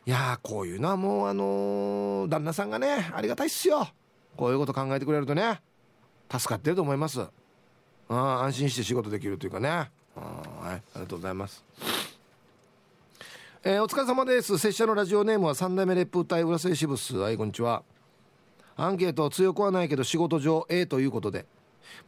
[0.06, 3.88] いやこういうのはもうあのー、旦那さんがねありがたいっすよ。
[4.38, 5.62] こういうこと考えてくれるとね
[6.32, 7.22] 助かってると思います。
[7.22, 9.90] あ安心して仕事できるというかね。
[10.20, 11.64] はいありがとうございます。
[13.64, 14.58] えー、お疲れ様です。
[14.58, 17.84] 拙者のラジオネームは三代目烈風隊浦添支部スはいこんにちは。
[18.78, 21.46] アンケート強くはないけど仕事上 A ということで。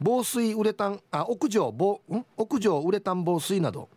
[0.00, 2.24] 防水ウレタンあ屋上防ん？
[2.36, 3.88] 屋上ウレタン防水など。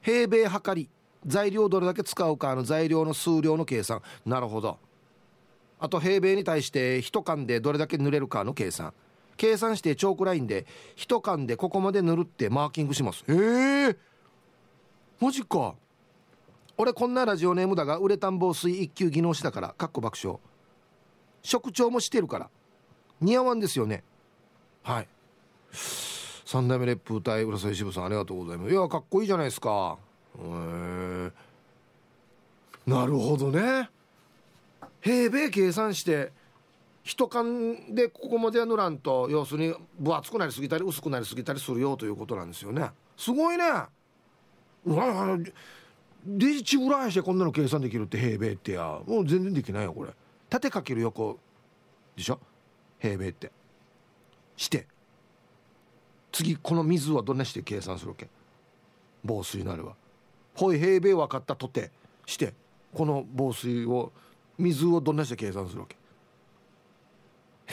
[0.00, 0.88] 平米測り
[1.26, 4.02] 材料どれだけ使うかの材料の数量の計算。
[4.24, 4.78] なるほど。
[5.78, 8.94] あと平米に対して1缶でどれだけ塗れるかの計算。
[9.42, 13.24] 計算してチョークラインで1缶でここまで塗るってマーキングします。
[13.26, 13.96] へえ。
[15.18, 15.74] マジか。
[16.78, 20.38] 俺こんなラジオネームだがウレタン防水一級技能士だからかっこ爆笑。
[21.42, 22.50] 職長もしてるから。
[23.20, 24.04] 似合わんですよね。
[24.84, 25.08] はい。
[25.72, 28.72] 三代目烈風隊浦添支さんありがとうございます。
[28.72, 29.98] いやかっこいいじゃないですか。
[30.38, 31.32] へ
[32.86, 33.90] なるほどね。
[35.00, 36.30] 平米計算して
[37.02, 42.90] 一缶でここまでは塗らんと要するに分厚くなりすぎたり薄くなりすぎたりするよということなんですよね。
[43.16, 43.64] すごいね。
[44.84, 45.36] うわ
[46.24, 49.00] デジチブラしてこんなの計算できるって平米ってや。
[49.06, 50.10] もう全然できないよこれ。
[50.48, 51.38] 縦かける横
[52.14, 52.38] でしょ？
[53.00, 53.50] 平米って。
[54.56, 54.86] して。
[56.30, 58.28] 次この水はどんなして計算するわけ？
[59.24, 59.94] 防水なるわ
[60.54, 61.90] ほい平米分かったとて。
[62.26, 62.54] して。
[62.94, 64.12] この防水を
[64.58, 65.96] 水をどんなして計算するわけ？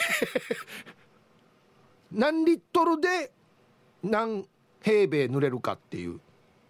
[2.12, 3.32] 何リットルで
[4.02, 4.46] 何
[4.82, 6.20] 平米塗れるかっていう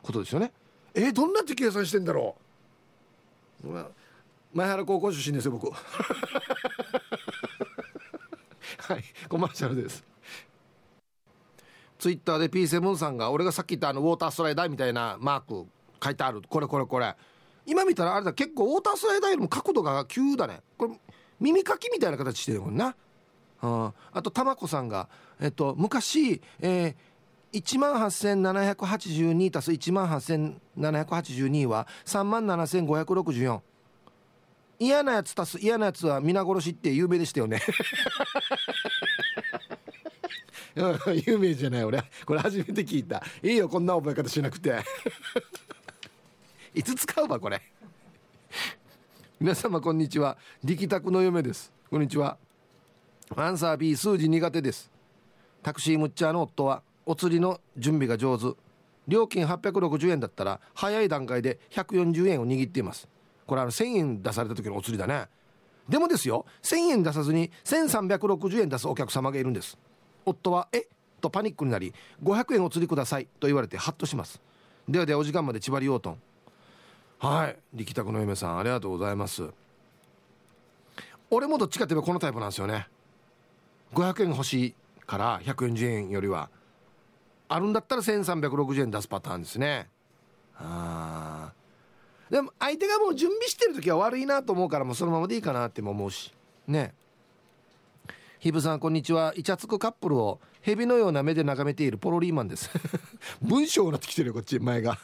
[0.03, 0.53] ことですよね。
[0.95, 2.37] えー、どんなって計算してんだろ
[3.65, 3.69] う。
[4.53, 5.71] 前原高校出身ですよ僕。
[8.79, 10.05] はいコマーシャルです。
[11.99, 15.67] ツイッターで P7 さんが俺がさっき言ったあのウォータースライダーみたいなマーク
[16.03, 16.43] 書いてある。
[16.49, 17.15] これこれこれ。
[17.67, 20.63] 今見たらあれだ結構ウォータースライダーよりも角度が急だね。
[20.77, 20.99] これ
[21.39, 22.97] 耳かきみたいな形してるもんな
[23.63, 25.09] ああと玉子さんが
[25.41, 33.61] えっと昔えー、1万8782足す1万8782は3万7564
[34.79, 37.61] 嫌なやつ足す嫌なやつは皆殺しって有名でしたよね。
[41.27, 42.03] 有名じゃない俺。
[42.25, 43.23] これ初めて聞いた。
[43.43, 44.83] いいよこんな覚え方しなくて。
[46.75, 47.61] いつ使うわこれ。
[49.39, 50.39] 皆様こんにちは。
[50.65, 51.73] 力宅の嫁です。
[51.91, 52.39] こんにちは。
[53.37, 54.91] アンサー B 数字苦手です。
[55.63, 58.57] タクシームッチャーの夫はお釣りの準備が上手。
[59.07, 63.09] 料金860円だったら早い段階で140円を握っています。
[63.47, 65.29] これあの1000円出された時のお釣りだね。
[65.89, 69.79] でもですよ1000円出さずに1360円出すお客様がいるんです。
[70.25, 70.89] 夫は「え？
[71.21, 74.41] とパニックになり「500円お釣りください」と言われてハッとします。
[74.89, 76.19] ではではお時間まで縛りようと
[77.21, 77.57] はい。
[77.75, 79.49] 力宅の嫁さんありがとうございます。
[81.31, 82.89] 俺もどっちかといえばこのタイプなんですよね。
[83.95, 84.75] 500円欲しい
[85.07, 86.51] から140円よりは。
[87.49, 89.89] あるんだったら1360円出すパターンですね。
[90.57, 91.53] あ
[92.31, 96.33] でも相手がもう準備してる時は悪いなと思うからもうそのままでいいかなっても思うし。
[96.69, 96.95] ね。
[98.39, 99.35] ヒブさんこんにちは。
[99.37, 102.71] イチャつくカップルを蛇のような目で眺めているポロリーマンです。
[103.43, 104.99] 文章になってきてるよこっち前が。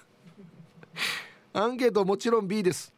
[1.53, 2.95] アンケートもちろん B です。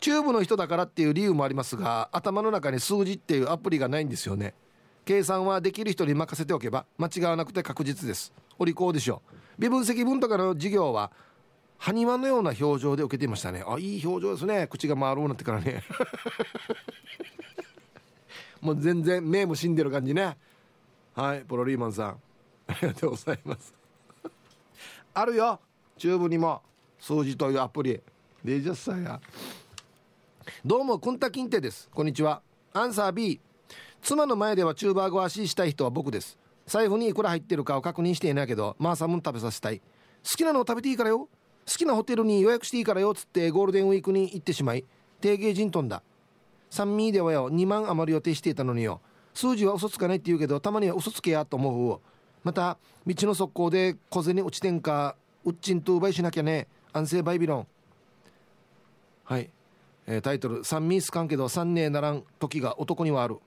[0.00, 4.54] チューブの人だからっていう理由もありますが頭の中に数字っていうアプリがないんですよね。
[5.08, 8.30] 計算はできる人に任せておけば間違わなくて確実です。
[8.58, 9.22] お利口でしょ
[9.58, 9.62] う。
[9.62, 11.10] 微分積分とかの授業は
[11.78, 13.64] 埴輪のような表情で受けていましたね。
[13.66, 14.66] あいい表情ですね。
[14.66, 15.82] 口が回るようなってからね。
[18.60, 20.36] もう全然目も死んでる感じね。
[21.14, 22.20] はいプロリーマンさん。
[22.66, 23.72] ありがとうございます。
[25.14, 25.58] あるよ。
[25.96, 26.60] チューブにも。
[27.00, 27.98] 数字というアプリ。
[28.44, 29.18] 20歳や。
[30.66, 31.88] どうもくんたきんてです。
[31.94, 32.42] こんにちは。
[32.74, 33.40] アンサー B
[34.02, 36.38] 妻の前ではチューバーご足したい人は僕です。
[36.66, 39.78] 財布にいくら入ってるかを確認していないけどマーサムン食べさせたい。
[39.78, 39.84] 好
[40.36, 41.20] きなのを食べていいからよ。
[41.20, 41.28] 好
[41.66, 43.10] きなホテルに予約していいからよ。
[43.10, 44.84] っつってゴールデンウィークに行ってしまい
[45.20, 46.02] 定芸人飛んだ。
[46.70, 47.50] 三味ではよ。
[47.50, 49.00] 2万余り予定していたのによ。
[49.34, 52.00] 数字は嘘つかないって言うけどたまには嘘つけやと思う
[52.42, 56.66] また道の側溝で小銭落ちてんかうっちんと奪いしなきゃね。
[56.92, 57.66] 安静バイビロン。
[59.24, 59.50] はい、
[60.06, 63.38] えー、タイトル「三味すかんけど三年ならん時が男にはある」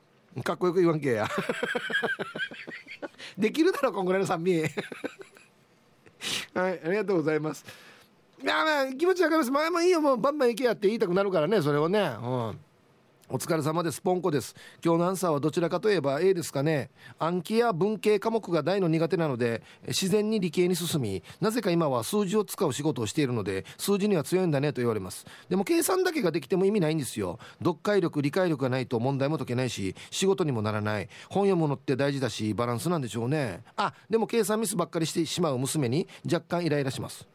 [0.44, 1.28] かっこよく言わんけや。
[3.38, 4.64] できるだろこんぐらいの酸味。
[6.54, 7.66] はいありがとうございます。
[8.42, 9.52] いやまあ気持ちわかります。
[9.52, 12.00] まあまあいいよもうバンバン行けやって言いたくなるからねそれをね。
[12.00, 12.60] うん。
[13.34, 14.02] お疲れ様です。
[14.02, 14.54] ポンコです。
[14.84, 16.90] 今日のアンサーはどちらかといえば A ですかね。
[17.18, 25.26] 暗記や文系科目が大の苦手なので自然に理系に進みなぜか今は数字を使う仕事をしているので数字には強いんだねと言われます。
[25.48, 27.40] でも計算だけができても意味ないんですよ。
[27.60, 31.08] 読解力理解力がないと問題も解けないし仕事にもならない。
[31.30, 33.64] 本読むのって大事だしバランスなんでしょうね。
[33.78, 37.26] あでも計算ミスばっかりしてしまう娘に若干イライラします。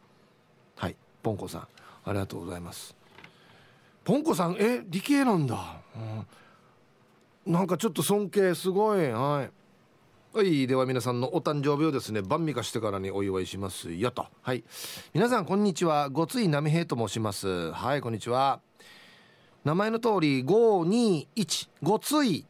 [0.76, 0.96] はい。
[1.22, 1.68] ポンコさん
[2.04, 2.95] ありがとうございます。
[4.07, 5.81] ポンコさんえ理系なんだ、
[7.47, 9.11] うん、なんかちょっと尊敬すごい。
[9.11, 9.51] はい。
[10.33, 14.27] はいでは皆さんのお誕生日をですね晩味化してからにお祝いしますよと。
[14.42, 14.62] はい。
[15.12, 16.09] 皆さんこんにちは。
[16.09, 17.73] ごついなめへいと申します。
[17.73, 18.61] はいこんにちは。
[19.64, 22.47] 名前の通り521ごつい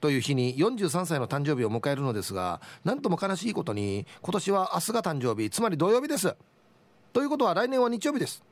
[0.00, 6.34] という日に43歳の誕生日を迎えるのですがなんとも悲しいことに今年は明日が誕生日つまり土曜日です。
[7.12, 8.42] ということは来年は日曜日です。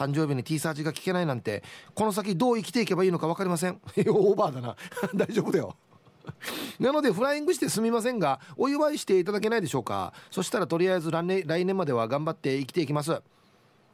[0.00, 1.62] 誕生日に T サージが聞けないなんて
[1.94, 3.78] この先どう生きていけばいいのか分かりません。
[4.08, 4.76] オーバーだな。
[5.14, 5.76] 大丈夫だよ。
[6.80, 10.14] なのでフライングしてすみませんがお祝いしていただけないでしょうか。
[10.30, 13.20] そしたらとりあえず来年来年までは頑張って生きていきます。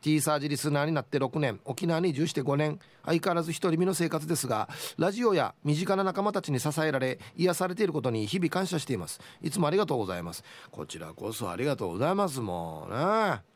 [0.00, 9.20] T サージリスナーになって6年沖縄に移住して5年相変わらず独り身の生活ですがラジオや身近な仲間たちに支えられ癒されていることに日々感謝しています。
[9.42, 10.44] いつもありがとうございます。
[10.70, 12.40] こちらこそありがとうございます。
[12.40, 12.96] もうね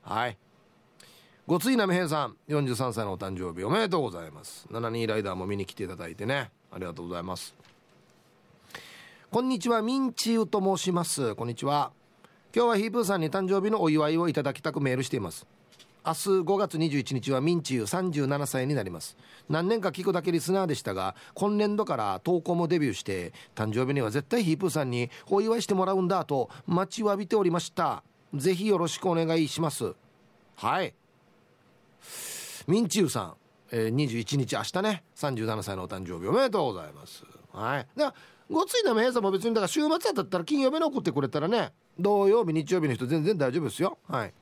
[0.02, 0.49] はい。
[1.50, 4.68] ごついなめへいさん43歳のお誕生日おめでとうございます。
[4.70, 6.52] 7人ライダーも見に来ていただいてね。
[6.70, 7.56] ありがとうございます。
[9.32, 11.34] こんにちはミンチウと申します。
[11.34, 11.90] こんにちは。
[12.54, 15.44] 今日はヒープーさんに誕生日のお祝いをいただきたくメールしています。
[16.06, 19.16] 明日5月21日はミンチユ37歳になります。
[19.48, 28.04] 何年か聞くだけリスナーでしたが今年度から投稿もデビューして誕生日には絶対ヒープーさんにお祝いしてもらうんだと待ちわびておりました。
[28.34, 29.96] ぜひよろしくお願いします。
[30.54, 30.94] はい。
[32.66, 33.34] ミンチューさん、
[33.72, 35.04] えー、21日明日ね。
[35.16, 37.24] 37歳のお誕生日おめでとうございます。
[37.52, 37.86] はい。
[37.96, 38.14] だから
[38.50, 43.98] ごついなめさんも別にだから週末だったら金曜日に送ってくれたらね土曜日日曜日の人全然大丈夫ですよ。
[44.08, 44.34] はい。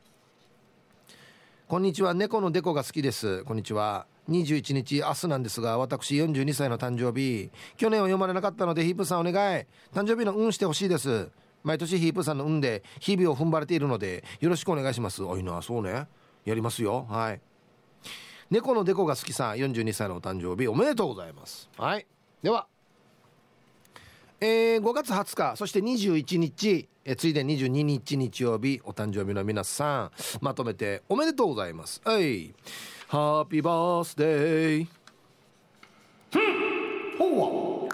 [1.68, 2.14] こんにちは。
[2.14, 3.44] 猫のデコが好きです。
[3.44, 4.06] こんにちは。
[4.30, 7.50] 21日明日なんですが私42歳の誕生日。
[7.76, 9.66] 去年は読まれなかったのでヒープさんお願い。
[9.94, 11.28] 誕生日の運してほしいです。
[11.62, 15.22] 毎年ヒープさんの運で日々を踏ん張れているのでよろしくお願いします。
[15.22, 15.60] おいな。
[15.60, 16.06] そうね。
[16.48, 17.06] やりますよ。
[17.08, 17.40] はい。
[18.50, 21.68] 猫のデコが好きさん42歳のお誕生日おめでとうございます。
[21.76, 22.06] はい。
[22.42, 22.66] では。
[24.40, 32.00] えー、5月20日そして21日、えー、ついで22日日曜日お誕生日の皆さんまとめておめでとうございます。
[32.04, 32.54] はい。
[33.08, 34.86] ハッピーバースデー
[37.18, 37.88] ほう。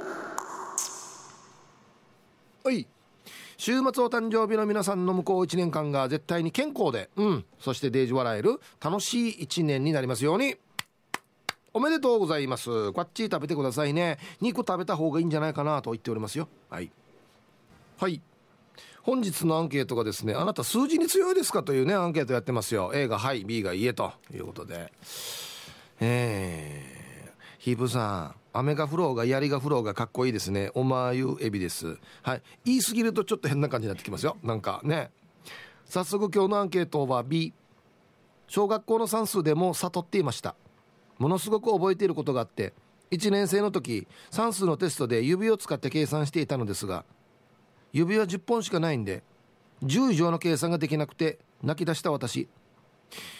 [2.68, 2.86] はい
[3.64, 10.56] 週末お誕生日の皆さんの向こう1年間が絶対に健康で、うん、そしてデージ笑える楽しい1年になりますように。
[11.72, 12.92] おめでとうございます。
[12.92, 14.18] こっち食べてくださいね。
[14.42, 16.46] 肉食べた方がいいんじゃないかなと言っておりますよ。
[16.68, 16.90] はい。
[17.96, 18.20] はい。
[19.02, 22.92] 本日のアンケートがですね、あなた数字に強いですかというね、アンケートやってますよ。
[22.94, 24.92] A がはい、B がいいえということで。
[26.00, 28.43] えー、ヒープさん。
[28.54, 30.70] 雨が降ろうが槍が降ろうがかっこいいですね。
[30.74, 31.98] おまゆエビです。
[32.22, 32.42] はい。
[32.64, 34.36] 言い過ぎるとちょっと変な感じになってきますよ。
[34.44, 35.10] なんかね。
[35.86, 37.52] 早速今日のアンケートは B
[38.46, 40.54] 小学校の算数でも悟っていました。
[41.18, 42.72] ものすごく覚えていることがあって
[43.10, 47.04] 1年生の時算数のテストで指を使って計算していたのですが
[47.92, 49.22] 指は10本しかないんで
[49.84, 52.48] 10以上の計算ができなくて泣き出した私。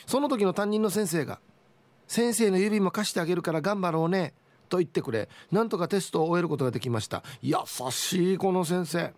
[0.07, 1.41] その時の担任の先生が
[2.07, 4.35] 「先生の指も貸してあげるから頑張ろうね」
[4.75, 5.29] と言ってくれ。
[5.53, 7.23] なんとかテストを終えることができました。
[7.43, 7.59] 優
[7.91, 9.15] しいこの先生。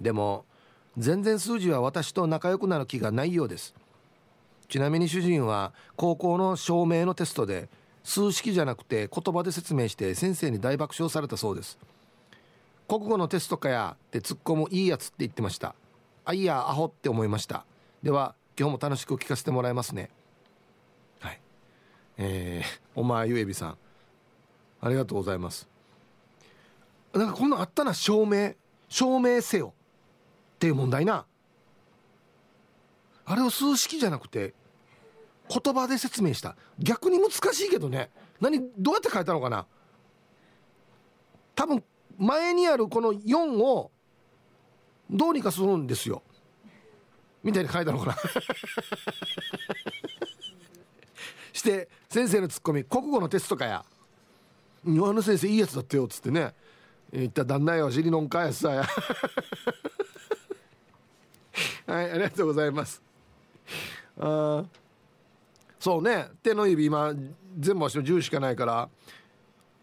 [0.00, 0.44] でも
[0.96, 3.74] 全然数字は私と仲良くなる気がないようです。
[4.68, 7.68] ちなみに主人は高校の証明のテストで
[8.04, 11.76] 数式じゃなくて言葉で説明して先生に大爆笑されたそうです。
[12.86, 15.74] 国語のテストかやって突っ込むいいやつって言ってました。
[16.24, 17.64] あいやアホって思いました。
[18.04, 20.08] では今日も楽しく聞かせてもらいますね。
[21.18, 21.40] はい。
[22.18, 23.78] えー、お前ゆえびさん。
[24.80, 25.68] ありがとうございます。
[27.12, 28.54] なんかこんなあったな証明
[28.88, 29.74] 証明せよ。
[30.56, 31.26] っていう問題な。
[33.24, 34.54] あれを数式じゃなくて
[35.48, 36.56] 言葉で説明した。
[36.78, 38.10] 逆に難しいけどね。
[38.40, 39.66] 何どうやって書いたのかな。
[41.54, 41.82] 多分
[42.18, 43.90] 前にあるこの4を
[45.10, 46.22] どうにかするんですよ。
[47.42, 48.16] みたいに書いたのかな。
[51.52, 53.84] して先生のツッコミ国語のテストかや
[54.86, 56.54] 「あの先生いいやつだってよ」っつってね
[57.12, 58.84] 言った旦那よ尻のんかやさや
[61.86, 63.02] はいありがとうございます。
[64.18, 64.64] あ
[65.78, 66.28] そうね。
[66.42, 67.12] 手の指今
[67.58, 68.88] 全部足の10しかないから。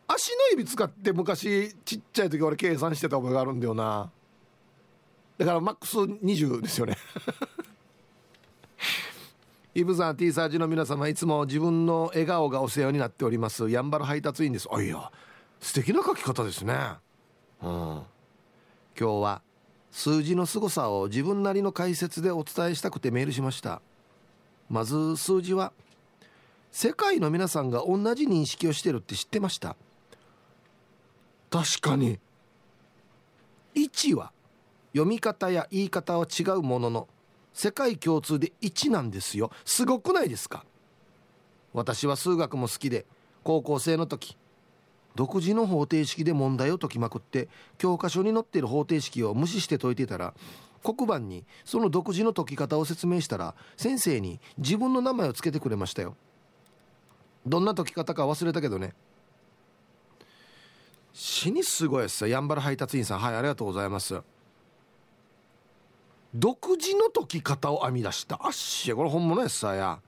[0.07, 4.09] 足の指使って昔ちっちゃい時俺計算してた覚えがあるんだよな。
[5.37, 6.95] だからマックス20ですよね。
[9.77, 14.67] イブさん T サージの皆様いつも自分の笑顔がお世話になっておりますやんばる配達員です。
[14.71, 15.11] あいや
[15.59, 16.73] 素敵な書き方ですね。
[17.61, 17.69] うん。
[17.69, 18.01] 今
[18.95, 19.43] 日は
[19.91, 23.83] 数字の凄さを自分なりの解説でお伝えしたくてメールしました。
[24.67, 25.71] まず数字は
[26.71, 29.75] 世界の皆さんが同じ認識をしてるって知ってました。
[31.51, 32.17] 確かに
[33.75, 34.31] 1は
[34.93, 37.07] 読み方や言い方は違うものの
[37.57, 39.49] 世界共通で1なんですよ。
[39.65, 40.63] すごくないですか？
[41.73, 43.07] 私は数学も好きで
[43.43, 44.37] 高校生の時
[45.15, 50.35] 独自の方程式で問題を解きまくって教科書に載っている方程式を無視して解いてたら
[50.83, 56.15] 黒板にその独自の解き方を説明したら先生に自分の名前を付けてくれましたよ。
[57.47, 58.93] どんな解き方か忘れたけどね。
[61.11, 62.27] 死にすごいっすよ。
[62.27, 63.19] やんばる配達員さん。
[63.19, 64.21] はいありがとうございます。
[66.33, 68.39] 独自の解き方を編み出した。
[68.41, 69.99] あっしこれ本物やさや。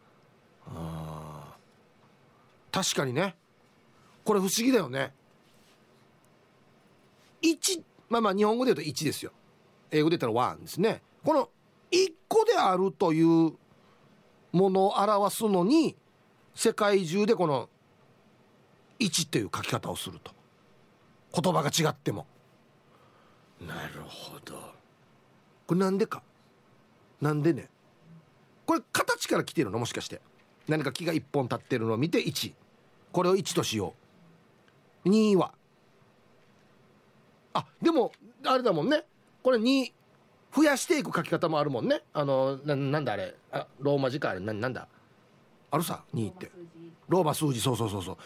[2.72, 3.36] 確かにね。
[4.24, 5.14] これ不思議だよね。
[7.42, 9.32] 1まあまあ日本語で言うと1ですよ。
[9.92, 11.02] 英語で言ったら1ですね。
[11.24, 11.50] この
[11.92, 13.54] 1個であるという
[14.52, 15.96] ものを表すのに
[16.54, 17.70] 世界中でこの
[19.00, 20.32] 1という書き方をすると。
[21.34, 22.26] 言葉が違っても。
[23.62, 24.79] なるほど。
[25.70, 26.24] これなんでか？
[27.22, 27.70] なんでね？
[28.66, 29.78] これ形から来てるの？
[29.78, 30.20] もしかして。
[30.68, 32.54] 何か木が1本立ってるのを見て1
[33.12, 33.94] これを1としよ
[35.06, 35.10] う。
[35.10, 35.54] 2は。
[37.54, 38.12] あでも
[38.48, 39.04] あれだもんね。
[39.44, 39.92] これ2
[40.56, 42.02] 増やしていく書き方もあるもんね。
[42.14, 43.36] あのななんだあれ。
[43.52, 44.40] あローマ字かあれ。
[44.40, 44.88] ななんだ？
[45.70, 46.52] あるさ2って。
[47.10, 47.62] ローマ数字。
[47.62, 48.18] そうそうそうそう。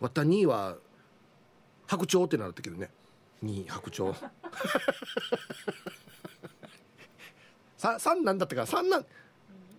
[0.00, 0.76] わった2は
[1.86, 2.90] 白鳥ってなったけどね。
[3.44, 4.12] 2白鳥。
[7.76, 9.06] 三三なんだったか三なん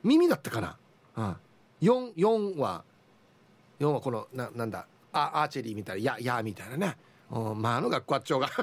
[0.03, 0.77] 耳だったかな、
[1.17, 1.35] うん、
[1.79, 2.83] 四四は
[3.79, 4.87] 四はこのななんだ。
[5.13, 6.97] あアーチェリーみたいな「や」やみたいなね、
[7.29, 8.47] うん、まああの学校あっちょうが。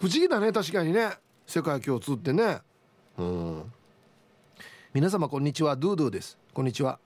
[0.00, 0.50] 不思議だね。
[0.50, 1.10] 確かにね。
[1.46, 2.62] 世界共通ってね。
[3.18, 3.72] うん。
[4.94, 5.76] 皆様こんにちは。
[5.76, 6.38] ドゥドゥです。
[6.54, 6.98] こんにちは。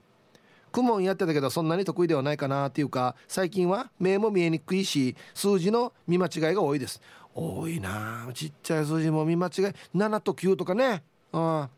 [0.75, 7.01] クモンやってたけどそんなに得意ではないかなっていうか最近は目も見えにくいし数字の見間違いが多いです。
[7.33, 9.51] 多いなちっちゃい数字も見間違い
[9.95, 11.01] 7と9とかね。
[11.31, 11.69] うん。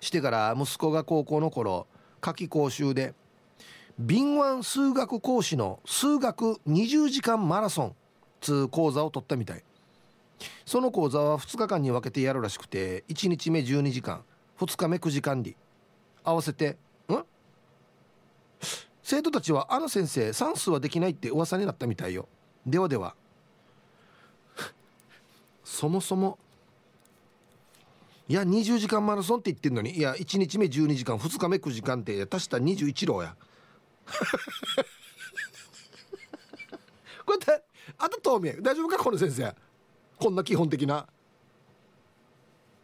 [0.00, 1.86] してから息子が高校の頃
[2.22, 3.12] 夏季講習で
[3.98, 7.94] 敏腕数学講師の数学20時間マラソン
[8.40, 9.62] つ講座を取ったみたい。
[10.64, 14.22] その講座は2日間に分けてやるらしくて1日目12時間
[14.60, 15.56] 2日目9時間で
[16.24, 16.78] 合わせて
[19.08, 22.28] 生徒たちはあの先生算数はできないって噂になったみたいよ。
[22.66, 23.14] ではでは。
[25.62, 26.40] そもそも。
[28.26, 29.96] いや20時間マラソンって言ってんのに。
[29.96, 32.26] いや1日目12時間2日目9時間って。
[32.28, 33.36] 足した21浪や
[37.24, 37.54] こうや。
[37.54, 37.64] って
[37.98, 39.54] あと透明大丈夫かこの先生。
[40.18, 41.06] こんな基本的な。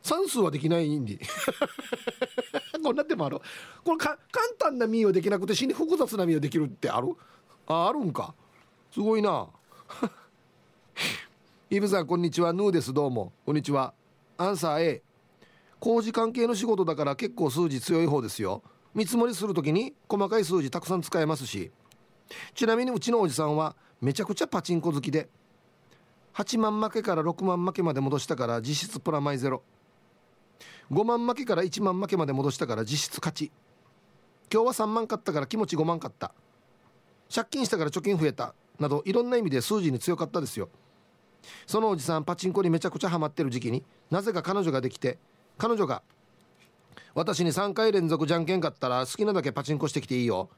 [0.03, 1.19] 算数はできないんで。
[2.83, 3.39] こんな手もある。
[3.85, 7.15] これか簡単な民をできなくて死に複雑な民をできるってある？
[7.67, 8.35] ああるんか。
[8.93, 9.49] すごいな。
[11.71, 12.53] イブさんこんにちは。
[12.53, 12.93] ヌーです。
[12.93, 13.33] どうも。
[13.47, 13.95] こんにちは。
[14.37, 15.03] アンサー A
[15.79, 18.63] 工事関係の仕事だから結構数字強い方ですよ。
[18.95, 21.71] 見積もりする時に細かい数字たくさん使えますし。
[22.55, 25.29] ちなみにうちのおじさんはめちゃくちゃパチンコ好きで。
[26.35, 29.63] 8万負けから6万負けまで戻したから実質プラマイゼロ。
[30.93, 33.51] 5万負けから1万負けまで戻したから実質勝ち。
[34.53, 36.35] 今日は3万買ったから気持ち5万買った。
[37.35, 38.55] 借金したから貯金増えた。
[38.79, 40.69] などいろんな意味で数字に強かったですよ。
[41.67, 45.19] そのおじさんパチンコにめちゃくちゃハマってる時期になぜか彼女ができて
[45.57, 46.03] 彼女が
[47.15, 50.51] 私に3回連続じゃんけん勝ったら好きなだけパチンコしてきていいよ。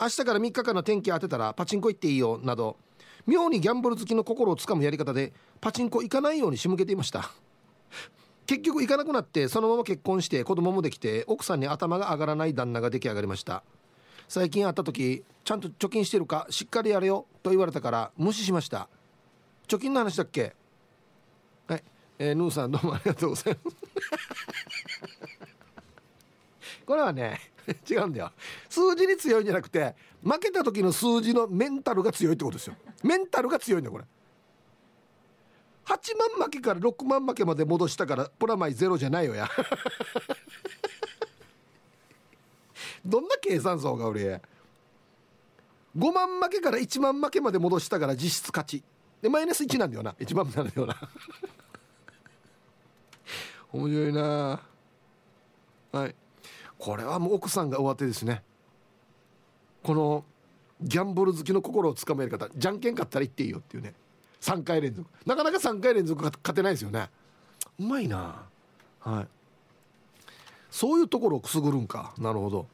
[0.00, 2.40] 明日から3日間の天気当てたらパチンコ行っていいよ。
[2.42, 2.78] など
[3.26, 7.30] 妙にギャンブル好きの心をつかむやり方でパチンコ行かないように仕向けていました。
[8.46, 13.62] 結局行かなくなってそのまま結婚して子供もできて奥さんに頭が上がらない旦那が出来上がりました。
[14.28, 18.88] 最近会った時ちゃんと貯金してるかしっかりやれよと言われたから無視しました。
[19.68, 20.54] 貯金の話だっけ？
[21.68, 21.84] はい、
[22.18, 23.76] えー、ヌーさんどうもありがとうございます。
[26.86, 27.40] これはね
[27.88, 28.32] 違うんだよ。
[28.68, 32.74] 数字に強いんじゃなくて負けた時の数字のメンタルが強いってことですよ。
[33.02, 34.04] メンタルが強いんだよこれ。
[35.86, 39.48] 8万負けから6万負けまで戻したからプラマイゼロじゃないよや。
[43.06, 44.42] どんな計算層が俺
[45.96, 48.82] 5万負けから1万負けまで戻したから実質勝ち。
[49.22, 50.10] でマイナス1なんだよな。
[50.18, 50.96] 1万なんだよな。
[53.72, 54.60] 面白いな。
[55.92, 56.14] はい。
[56.78, 58.42] これはもう奥さんが上手ですね。
[59.84, 60.24] この
[60.82, 63.94] ギャンブル好きの心をつかめる方じゃんけん勝ったら言っていいよっていうね。
[64.46, 65.10] 3回連続。
[65.26, 67.10] なかなか3回連続勝てないですよね。
[67.80, 68.44] うまいな。
[69.00, 69.26] はい。
[70.70, 72.14] そういうところをくすぐるんか。
[72.16, 72.68] なるほど。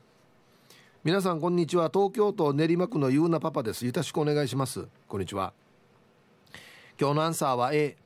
[1.03, 1.91] 皆さんこんにちは。
[1.93, 3.87] 東京都練馬区のゆうなパパです。
[3.87, 4.87] よろしくお願いします。
[5.09, 5.55] こんにちは。
[7.01, 7.97] 今日のアンサーは A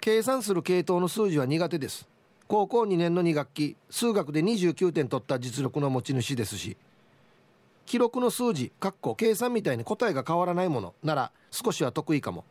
[0.00, 2.08] 計算する系統の数字は苦手です。
[2.48, 3.76] 高校2年の2学期。
[3.88, 6.76] 数学で29点取った実力の持ち主ですし。
[7.86, 12.44] 記録の数字かっこ計算みたいに答えが変わらないものなら少しは得意かも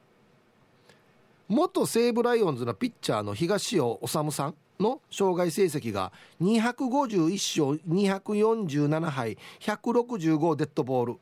[1.50, 11.16] 元西武ライオンズのピッチャーの東尾治さんの障害成績が251勝247敗165デッドボール。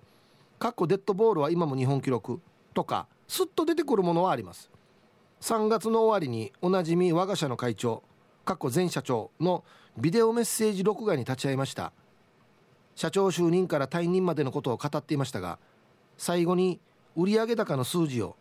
[0.60, 2.42] かっこデッドボールは今も日本記録
[2.74, 4.70] とかすっと出てくるものはあります。
[5.40, 8.04] 3月の終わりにおなじみ我が社の会長
[8.44, 9.64] 過去前社長の
[9.98, 11.94] ビデオメッセージ録画に立ち会いました。
[12.96, 15.58] 社長就任から退任までのことを語っていましたが
[16.18, 16.82] 最後に
[17.16, 18.36] 売上高の数字を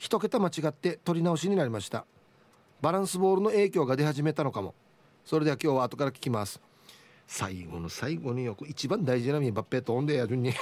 [0.00, 2.06] 一桁間違って取り直しになりました。
[2.80, 4.74] バランスボールの影響が出始めたのかも。
[5.26, 6.58] それでは今日は後から聞きます。
[7.26, 10.54] 最後の最後によく一番大事なミバッペ飛んでやるに。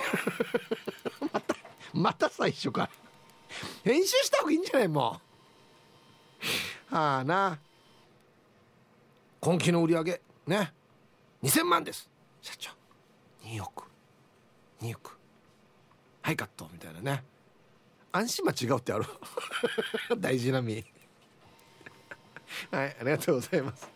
[1.32, 1.56] また
[1.94, 2.90] また最初か。
[3.84, 5.20] 編集した方がいいんじゃないも
[6.90, 6.94] う。
[6.94, 7.60] はあな。
[9.38, 10.74] 今期の売り上げね。
[11.44, 12.10] 2000万です。
[12.42, 12.72] 社長。
[13.44, 13.84] 2億。
[14.82, 15.16] 2億。
[16.22, 16.68] はいカット。
[16.72, 17.37] みたいなね。
[18.12, 19.04] 安心間違うってある。
[20.18, 20.84] 大事なみ
[22.70, 23.88] はいありがとうございます。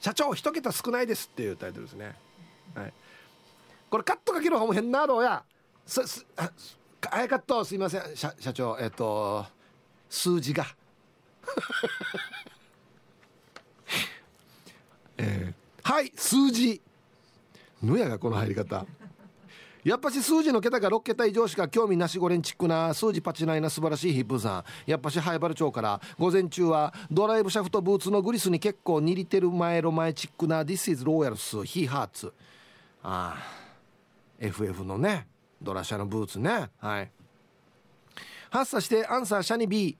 [0.00, 2.16] 社長一桁少ないですっていうタイトルですね。
[2.74, 2.92] はい。
[3.88, 5.44] これカットかける方も変などうや。
[5.86, 6.50] すすあ
[7.10, 8.16] はいカットすいません。
[8.16, 9.46] 社社長えっと
[10.08, 10.66] 数字が。
[15.18, 16.80] えー、はい数字。
[17.82, 18.86] ぬやがこの入り方。
[19.84, 24.64] やっぱし数字の桁が6桁以上しか興味なしゴレンチックな数字パチないな素晴らしいヒップさん。
[24.90, 32.32] やっぱしハイバル町から午前中はドライブシャフトブーツのグリスに結構握りてる前ロマエチックな This is Royals ヒーハーツ。
[33.02, 33.62] ああ。
[34.38, 35.26] FF のね
[35.60, 36.70] ドラシャのブーツね。
[36.78, 37.10] はい
[38.50, 39.96] 発作してアンサーシャニ B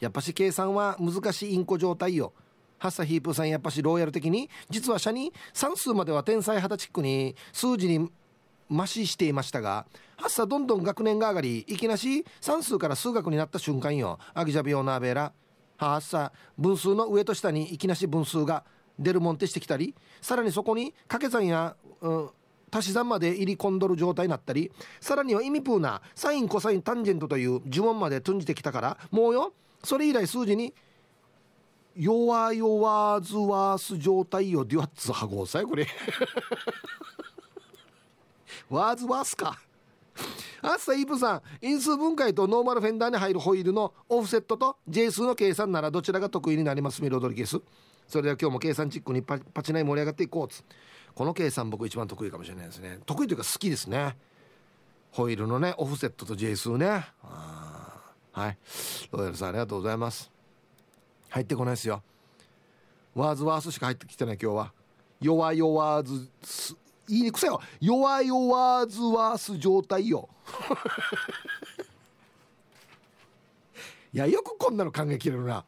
[0.00, 2.32] やっぱし計算は難しいインコ状態よ。
[2.78, 8.10] ハッサヒープーさんやっぱしローヤル的に実は社に算数までは天才肌チックに数字に
[8.70, 14.18] 増ししていましたがハッサどんどん学年が上がりいきなし算数から数学になった瞬間よ。
[14.34, 15.32] アギジャビオナーベラ。
[15.78, 18.64] ハッサ分数の上と下にいきなし分数が
[18.98, 22.30] 出るもんってしてきたりさらにそこに掛け算や、うん、
[22.70, 30.74] 足し算まで入り込んどる状態になったりさらには意味プーなサインコサインタンジェントという呪文まで飛んじてきたからもうよそれ以来数字に
[31.96, 34.64] 弱弱ずわす状態よ。
[34.64, 35.86] デュアッツハゴーさいこれ。
[38.68, 39.58] ワーズワースか。
[40.62, 41.42] あっさイープさん。
[41.62, 47.58] 因数分解とノーマルフェンダーに入るホイールのオフセットと J 数の計算ならどちらが得意になりますミロドリケス。
[48.06, 50.64] それでは今日も計算チックにパチナイ盛り上がっていこうつ。
[51.14, 52.98] この計算僕一番得意かもしれないですね。
[53.06, 54.16] 得意というか好きですね。
[55.12, 57.06] ホイールのねオフセットと J 数ね。
[58.32, 58.58] はい。
[59.12, 60.30] ロイヤルさんありがとうございます。
[61.30, 62.02] 入ってこないですよ。
[63.14, 64.72] ワーズワースしか入ってきてない今日は。
[65.20, 66.28] 弱弱ず
[67.10, 67.60] 言いにくさよ。
[67.80, 70.28] 弱弱ずワース状態よ。
[74.12, 75.64] いやよくこんなの考えきれるな。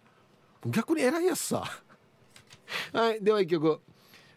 [0.67, 1.65] 逆に偉いやつさ。
[2.93, 3.81] はいでは一曲。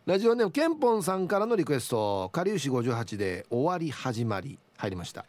[0.05, 5.25] ラジオネームケンポンさんからのリクエスト「かりゆし58」で「終わり始まり」入りました。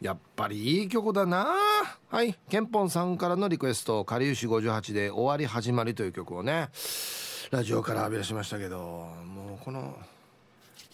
[0.00, 1.54] やっぱりいい曲だな。
[2.08, 6.68] はいケンポンさんからのリクエスト「かりゆし58」で「終わり始まり」という曲をね
[7.50, 9.96] ラジオから浴び出しましたけどもうこの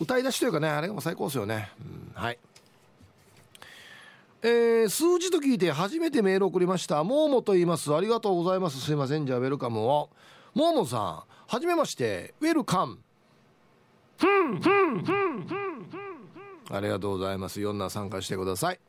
[0.01, 2.38] 歌い出しというかねあれがもう最高ですよね、うん、はい。
[4.40, 7.03] えー、数字と聞いて初めてメール送りました。
[7.03, 7.92] モーモと言います。
[7.92, 8.80] ありがとうございます。
[8.80, 9.26] すいません。
[9.26, 10.11] じゃあウェルカムを。
[10.55, 12.34] モーモさんはじめまして。
[12.40, 13.01] ウェルカム。
[16.70, 17.61] ありがとうございます。
[17.61, 18.80] 4な参加してください。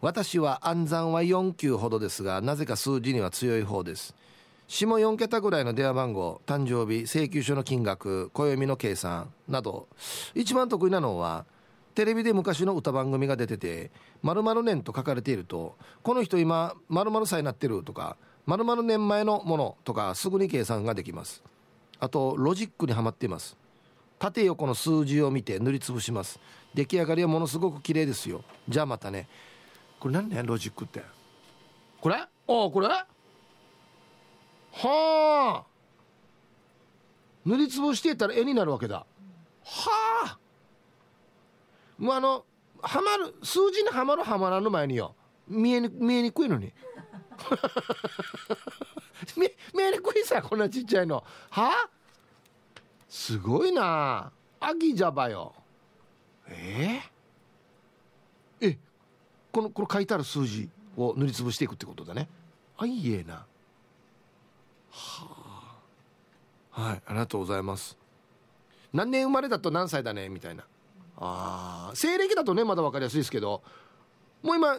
[0.00, 4.14] 私は暗算は4級ほどですがなぜか数字には強い方です。
[4.68, 9.88] 下4桁ぐらいの電話番号誕生日請求書の金額暦の計算など。
[10.34, 11.46] 一番得意なのは
[11.94, 13.90] テレビで昔の歌番組が出てて
[14.22, 21.42] 「〇〇年」と書かれていると「この人今〇〇歳になってる」とか「〇〇年前のもの」とかすぐに計算ができます。
[21.98, 23.56] あとロジックにはまっています。
[24.18, 26.38] 縦横の数字を見て塗りつぶします。
[26.74, 28.44] 出来上がりはものすごく綺麗ですよ。
[28.68, 29.28] じゃあまたね。
[29.98, 31.02] これ何ねロジックって。
[32.02, 32.16] これ？
[32.16, 32.88] ああこれ？
[34.72, 35.68] はあ。
[37.44, 38.96] 塗りつぶしていったら絵になるわけだ。
[38.96, 39.06] は
[40.26, 40.38] あ。
[41.98, 42.44] もうあの
[42.80, 45.14] はまる数字にはまるはまらぬ前によ。
[45.48, 46.72] 見えに見えにくいのに。
[49.36, 51.24] 見見えにくいさこんなちっちゃいの。
[51.50, 51.88] はあ。
[53.08, 54.30] すごいな。
[54.60, 55.54] アギジャバよ。
[56.46, 58.78] えー、え
[59.52, 62.28] このこの書いてある数字を塗りつぶしていくってことだね。
[62.76, 63.46] あいいえな。
[64.98, 65.26] は
[66.74, 66.80] あ。
[66.82, 67.96] はいありがとうございます。
[68.92, 70.28] 何年生まれだと何歳だね？
[70.28, 70.64] みたいな。
[71.16, 73.62] ああ西暦だとねまだ分かりやすいですけど。
[74.42, 74.78] もう今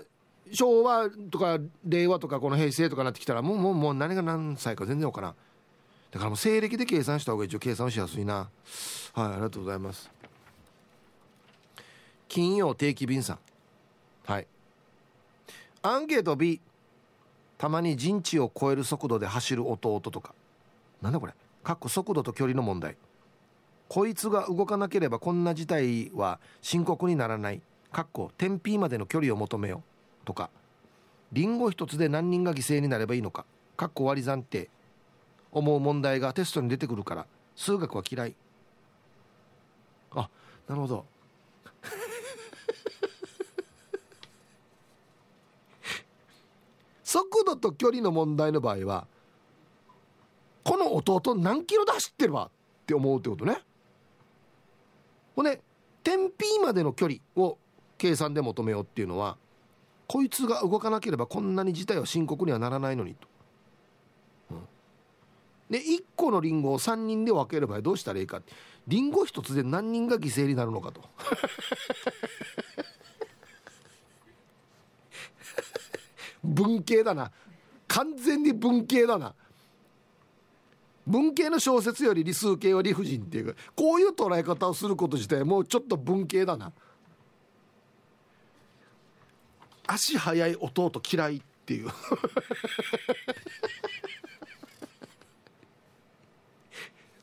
[0.52, 5.36] 昭和とか令和とかこの平成とかなってきたらもうもうもう何が何歳か全然分からん。
[6.12, 8.34] だからもう西暦で計算した方が一応計算しやすいな。
[8.36, 8.50] はい
[9.16, 10.10] ありがとうございます。
[12.28, 13.40] 金曜定期便さん。
[14.26, 14.48] はい。
[15.82, 16.62] アンケート B
[17.60, 20.34] たまに人知を超える速度で走る弟とか。
[21.02, 21.34] なんだこれ。
[21.62, 22.96] かっこ速度と距離の問題。
[23.90, 27.62] こいつが動かなければこんな事態は深刻にならない。
[27.92, 29.84] かっこ天日までの距離を求めよ
[30.24, 30.50] とか。
[31.34, 33.46] リンゴ一つで何人が犠牲になればいいのか。
[33.76, 34.70] かっこ割り算って。
[35.52, 37.26] 思う問題がテストに出てくるから。
[37.58, 38.36] 数学は嫌い。
[40.12, 40.30] あ
[40.70, 41.06] なるほど。
[47.10, 49.08] 速度と距離の問題の場合は
[50.64, 52.52] この弟何キロで走ってるわ
[52.84, 53.64] って思うってことね
[55.36, 55.60] ほんで
[56.04, 57.58] 天 P までの距離を
[57.98, 59.38] 計算で求めようっていうのは
[60.06, 63.28] こいつが動かなければこんなに事態は深刻にはならないのにと。
[64.52, 64.60] うん、
[65.72, 68.44] で1個のリンゴを3人で分ければどうしたらいいか
[68.88, 71.02] リンゴ1つで何人が犠牲になるのかと。
[76.50, 77.32] 文系だな。
[77.88, 79.34] 完全に文系だな。
[81.08, 83.56] 文系の小説より理数系は理不尽っていう。
[83.76, 86.72] こういう捉え方をすること自体もうちょっと文系だな。
[89.88, 91.88] 足速い弟嫌いっていう。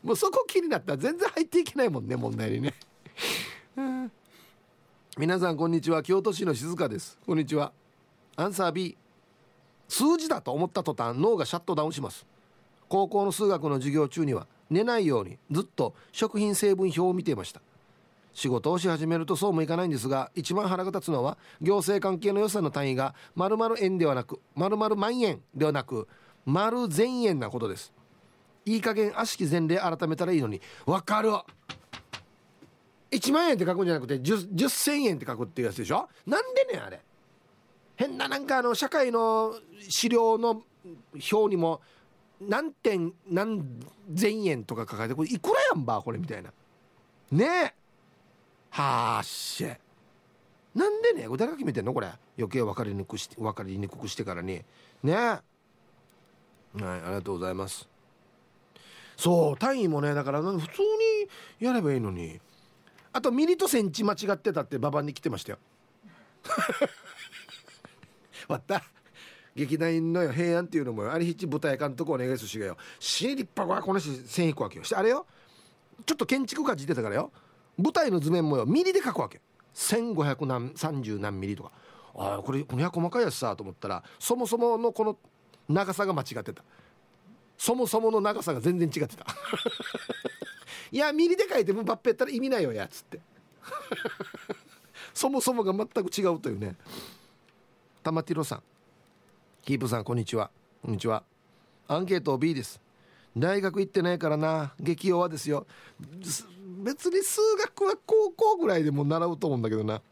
[0.03, 0.93] もうそこ気になった。
[0.93, 2.75] ら全然入っていけないもんね問題にね。
[5.19, 6.03] 皆さんこんにちは。
[6.03, 7.19] 京都市の静香です。
[7.25, 7.73] こんにちは。
[8.37, 8.97] アンサー B
[9.89, 12.27] 数字だと思った途端脳がシャットダウンします。
[12.89, 17.61] 高校の数学の授業中には寝ないようにずっと食品成分表を見ていました。
[18.33, 26.07] 仕事をし始めるとそうもいかないんですが一番腹が立つのは行政関係の予算の単位が〇〇円ではなく〇〇万円ではなく
[26.45, 27.93] 丸千円なことです。
[28.67, 31.31] いい加減悪しき前例改めたらいいのにわかる。
[33.11, 36.09] 1万円って書くんじゃなくて 10, 10千円って書くっていうやつでしょ？
[36.27, 37.01] なんでねあれ。
[37.97, 39.55] 変ななんかあの社会の
[39.89, 40.63] 資料の
[41.33, 41.81] 表にも
[42.41, 43.65] 何点何
[44.15, 46.53] 千円とか書かれてこれいくらやんばこれみたいな。
[47.33, 47.75] ねえ。
[48.71, 49.79] はあしゃ
[50.75, 52.09] なんでね誰が決めてんのこれ。
[52.39, 54.63] 余計分かりにくくして分かりにくくしてからに。
[55.03, 55.15] ねえ。
[55.15, 55.43] はい
[56.83, 57.89] ありがとうございます。
[59.17, 60.83] そう単位もねだから普通
[61.61, 62.39] にやればいいのに。
[63.15, 65.59] あとミリとセンチ間違ってたってババに来てましたよ。
[68.49, 68.83] わった。
[69.55, 72.77] 劇団員のよ平安っていうのもあれひっち舞台監督お願いするしがよ。
[73.01, 74.85] 死に立派はこの人線引くわけよ。
[74.85, 75.27] してあれよ。
[76.05, 77.33] ちょっと建築家字出たからよ。
[77.79, 78.67] 舞台の図面もよ。
[78.67, 79.41] ミリで書くわけ
[79.75, 81.73] 1500何30何ミリとか。
[82.19, 85.19] ああこれこの細かいやつさと思ったらそもそものこの
[85.69, 86.63] 長さが間違ってた。
[87.57, 89.27] そもそもの長さが全然違ってた。
[90.93, 93.21] いやミリで書いてもバッペやったら意味ないよやつって。
[95.15, 96.77] そもそもが全く違うというね。
[98.07, 98.63] 玉ティロさん。
[99.65, 100.49] キープさんこんにちは。
[100.81, 101.25] こんにちは。
[101.89, 102.81] アンケート B です。
[103.37, 104.75] 大学行ってないからな。
[104.79, 105.67] 激弱ですよ。
[106.85, 110.03] 別に数学は高校ぐらいでも習うと思うんだけどな。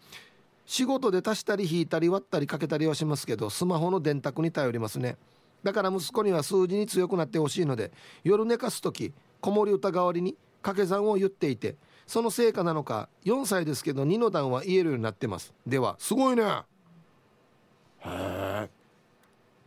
[0.67, 5.17] 仕事で足したり引いたり割ったりかけたりはしますけどスマホの電卓に頼りますね。
[5.63, 7.93] だから息子には数字に強くなってほしいので
[8.25, 11.77] 夜寝かす時子守歌代わりに掛け算を言っていて
[12.09, 15.55] その成果なのか4歳ですけど2の段は言えるようになってます。
[15.65, 16.43] ではすごいね。
[18.07, 18.71] へえ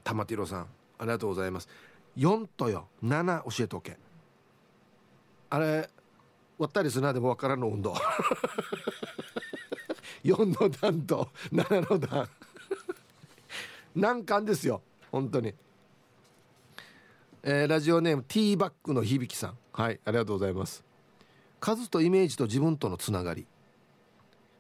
[0.04, 0.68] 玉ティロさん
[1.00, 1.68] ありがとうございます。
[2.18, 3.98] 4とよ7教えとけ。
[5.50, 5.90] あれ
[6.58, 7.94] 割ったりするなでも分からんの運動。
[10.24, 12.30] 4の段と7の段。
[13.96, 14.82] 難関ですよ
[15.12, 15.54] 本当に。
[17.44, 19.58] えー、ラジオネームティーバックの響さん。
[19.72, 20.84] はいありがとうございます。
[21.60, 23.46] 数とイメージと自分とのつながり。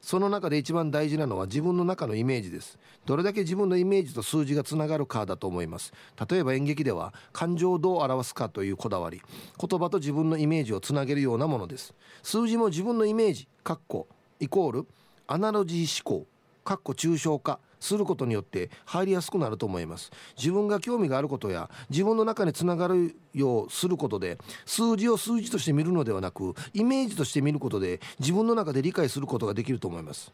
[0.08, 2.80] その中で一番大事なのは自分の中のイメージです。
[3.06, 5.92] どれだけ自分のイメージと数字がつながるかだと思います。
[6.30, 9.22] 例えば演劇では感情をどう表すかというこだわり。
[9.60, 11.94] 言葉と自分のイメージをつなげるようなものです。
[12.24, 14.08] 数字も自分のイメージかっこ
[14.40, 14.88] イコール
[15.28, 16.26] アナロジー思考
[16.64, 20.12] かっこ抽象化することによって入りやすくなると思います。
[20.38, 30.32] 自分が興味があることや自分の中につながるようすることで数字を数字として見るのではなくイメージとして見ることで自分の中で理解することができると思います。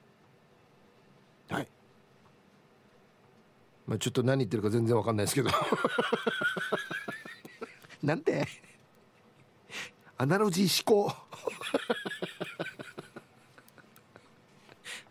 [1.50, 1.68] はい、
[3.86, 5.50] まあ、ちょっと何言ってるか全然わかんないですけど。
[8.02, 8.48] なんて？
[10.18, 11.16] アナロジー思考。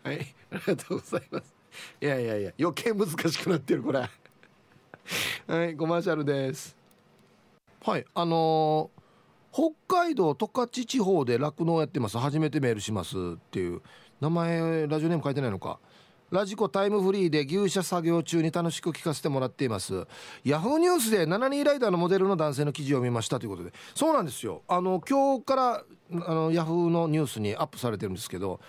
[0.03, 0.35] はい。
[0.51, 1.62] ありがとうございます。
[2.03, 3.99] いやいやいや余計難しくなってるこれ。
[5.47, 6.75] はいコマーシャルです。
[7.81, 12.17] はいあのー、北海道十勝地方で酪農やってます。
[12.17, 13.81] 初めてメールしますっていう。
[14.19, 15.79] 名前ラジオネーム書いてないのか。
[16.29, 20.05] ラジコタイムフリーで牛舎作業中に楽しく聞かせてもらっています。
[20.43, 23.71] ヤフーニュースで7人ライダーのモデルの男性の記事を見ましたということで。
[23.95, 24.61] そうなんですよ。
[24.67, 28.59] あの今日からあのヤフーのニュースにアップされてるんですけど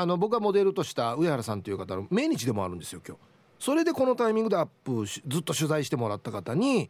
[0.00, 3.20] あの僕がモデルとした上原さんという方の命日でもあるんですよ今日。
[3.62, 6.88] それでこのタイミングでアップずっと取材してもらった方に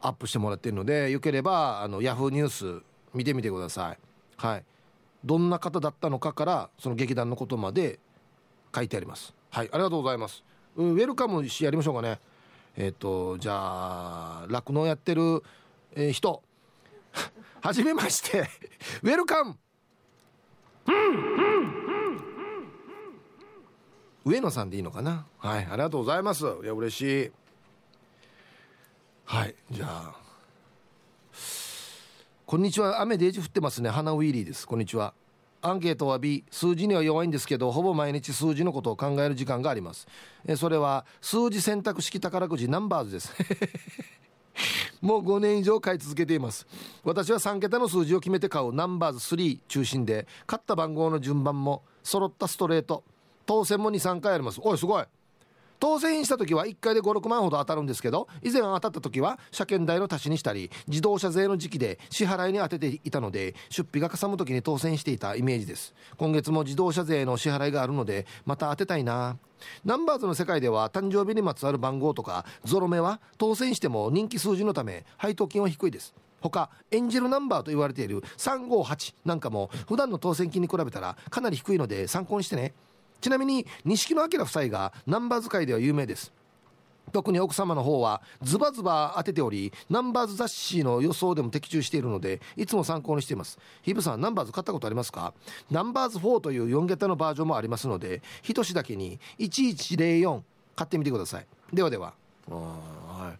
[0.00, 2.82] アップしてもらってるのでよければあのヤフーニュース
[3.14, 3.98] 見てみてください。
[4.36, 4.64] はい。
[5.24, 8.00] どんな方だったのかからその劇団のことまで
[8.74, 9.32] 書いてあります。
[9.50, 9.68] はい。
[9.70, 10.42] ありがとうございます。
[10.76, 12.18] うんウェルカムしやりましょうかね。
[12.76, 13.54] えっ、ー、とじゃ
[14.42, 15.44] あ酪農やってる、
[15.94, 16.42] えー、人。
[17.62, 18.40] はじめまして。
[19.04, 19.56] ウェルカム。
[24.24, 25.26] 上野さんでいいのかな？
[25.38, 26.44] はいありがとうございます。
[26.44, 27.30] いや嬉しい。
[29.24, 30.14] はいじゃあ。
[32.44, 33.00] こんにちは。
[33.00, 33.88] 雨デージ降ってますね。
[33.90, 34.66] 花ウィリーです。
[34.66, 35.14] こんにちは。
[35.62, 40.06] アンケートは B 数字には弱いんですけどほぼ毎日数字のことを考える時間があります。
[40.46, 43.32] えそれは数字選択式宝くじナンバーズです。
[45.00, 46.66] もう5年以上買い続けています。
[47.04, 48.74] 私は3桁の数字を決めて買う。
[48.74, 53.04] ナンバーズ3中心で勝った番号の順番も揃ったストレート。
[53.50, 54.60] 当選も23回あります。
[54.62, 55.04] おいすごい。
[55.80, 65.94] 当選した時は1回で56万ほど当たるんですけど以前当たった時は車検代の足しにしたり自動車税の時期で支払いに当てていたので出費がかさむ時に当選していたイメージです。
[66.16, 69.36] 今月も自動車税の支払いがあるのでまた当てたいな。
[69.84, 76.14] ナンバーズの世界では誕生日にまつわる番号とかゾロ目は当選しても人気数字のため配当金は低いです。
[76.40, 82.74] 他エンジェルナンバーと言われている358なんかも普段の当選金に比べたらかなり低いので参考にしてね。
[83.20, 86.32] ちなみに錦野明夫妻がナンバー使いでは有名です。
[87.12, 93.58] 特に奥様の方はズバズバ当てておりナンバーズ雑誌の予想でも的中しているのでいつも参考にしています。
[93.82, 95.34] ヒブさんナンバーズ買ったことありますか？
[95.72, 100.40] ナンバーズ4という4桁のバージョンもありますので一しだけに1104
[100.76, 101.46] 買ってみてください。
[101.72, 102.14] ではでは。
[102.48, 103.38] はい。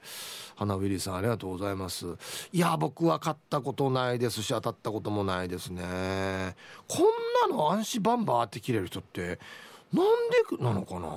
[0.57, 2.07] 花ウィリーさんありがとうございます。
[2.53, 6.57] いや僕は買ったことないですし当たったこともないですね。
[6.89, 9.39] こんなの暗視バンバーって切れる人って
[9.93, 10.07] なん
[10.59, 11.09] でなのかな？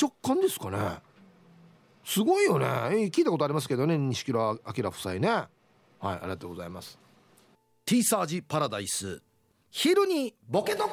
[0.00, 0.78] 直感ですかね？
[2.04, 2.66] すごいよね。
[3.12, 5.28] 聞いたことありますけどね錦野明夫妻ね。
[5.28, 5.48] はい
[6.00, 6.98] ありがとうございます。
[7.84, 9.20] ティーサージパラダイス。
[9.70, 10.90] 昼にボケとこ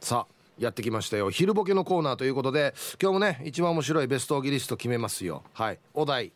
[0.00, 1.30] さあやってきましたよ。
[1.30, 5.44] 昼ボケのコーナーということで今日もね一番面白いベストギリスト決めますよ。
[5.52, 6.32] はいお題。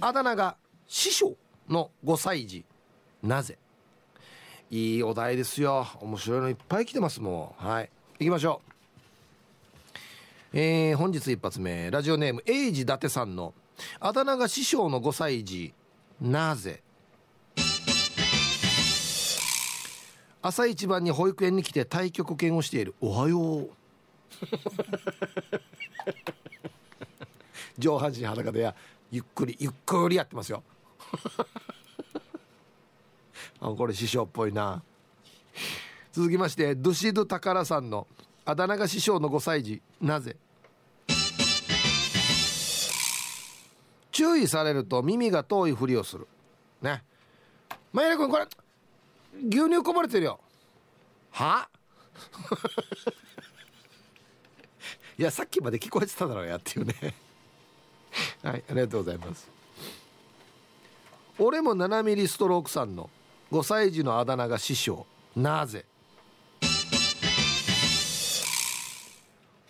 [0.00, 1.36] あだ名が師匠
[1.68, 2.66] の5歳児。
[3.22, 3.56] なぜ？
[4.70, 5.86] いいお題ですよ。
[6.00, 8.60] 面白いのいっぱい来てますもんはい行きましょ
[10.52, 10.56] う。
[10.56, 13.54] えー、本日一発目ラジオネームエイジ伊達さんの
[13.98, 15.74] あだ名が師匠の5歳児
[16.20, 16.80] なぜ？
[20.42, 23.70] 朝一番に保育園に来て太極拳をしているおはよう。
[27.76, 28.76] 上半身裸でや
[29.10, 30.62] ゆっくりゆっくりやってますよ。
[33.60, 34.80] あこれ師匠っぽいな
[36.14, 38.06] 続きましてドシド宝さんの
[38.44, 40.36] あだ名が師匠の5歳児なぜ？
[44.12, 46.28] 注意されると耳が遠いふりをする。
[46.80, 47.02] ね。
[47.92, 48.46] マイラ君これ
[49.48, 50.38] 牛乳こぼれてるよ。
[51.32, 51.68] は？
[55.18, 56.94] いやさっきまで聞こえてただろうやっていうね。
[58.44, 59.50] はいありがとうございます。
[61.40, 63.10] 俺も7ミリストロークさんの
[63.50, 65.04] 5歳児のあだ名が師匠
[65.34, 65.84] なぜ？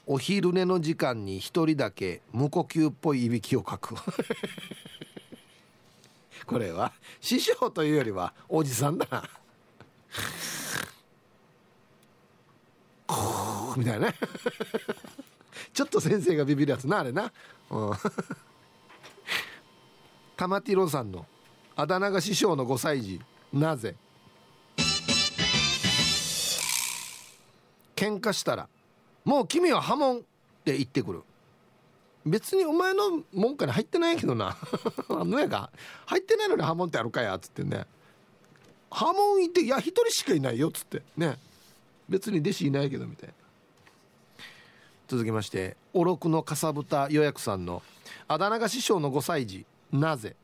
[0.07, 3.94] お昼寝の時間に一人だけ無呼吸っぽいいびきをかく
[6.46, 9.28] これは師匠というよりはおじさんだな。
[13.76, 14.12] みたいな。
[15.72, 17.32] ちょっと先生がビビるやつなあれな、
[20.36, 21.26] 玉ティロさんの
[21.74, 23.20] あだ名が師匠の5歳児
[23.52, 23.96] なぜ？
[27.96, 28.68] 喧嘩したら
[29.25, 30.20] もう君は破門っ
[30.64, 31.22] て言ってくる。
[32.27, 34.57] 別にお前の門下に入ってないけどな。
[35.09, 35.70] あのやが
[36.07, 37.87] 入ってないのに破門ってあるかやっつってね。
[38.91, 41.03] 破門いていや一人しかいないよっつって。
[41.16, 41.39] ね。
[42.09, 43.35] 別に弟子いないけどみたいな。
[45.09, 47.83] 続きましておろくのかさぶた予約さんの
[48.27, 50.37] あだ名が師匠の5歳児なぜ？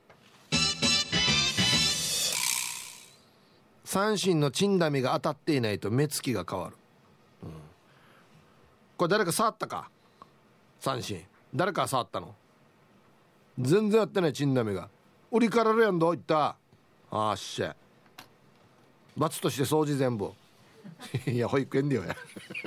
[3.85, 6.77] 三振のチンダミが当たっていないと目つきが変わる、
[9.01, 9.89] これ誰か触ったか？
[10.79, 11.25] 三振。
[11.55, 12.35] 誰か触ったの？
[13.59, 14.91] 全然やってないチンダミが。
[15.33, 16.55] 売りからるやんど言った。
[17.11, 17.75] あっしゃ。
[19.17, 20.33] 罰として掃除全部。
[21.27, 22.05] いや保育園でよ。
[22.05, 22.15] や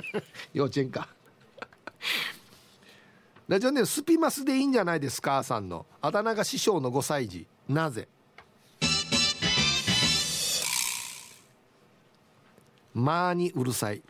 [0.52, 1.06] 幼稚園か。
[3.46, 5.44] ラジオネームスピマスでいいんじゃないですか？
[5.44, 5.86] さんの。
[6.00, 8.08] あだ名が師匠の5歳児なぜ？
[12.92, 14.02] まあにうるさい。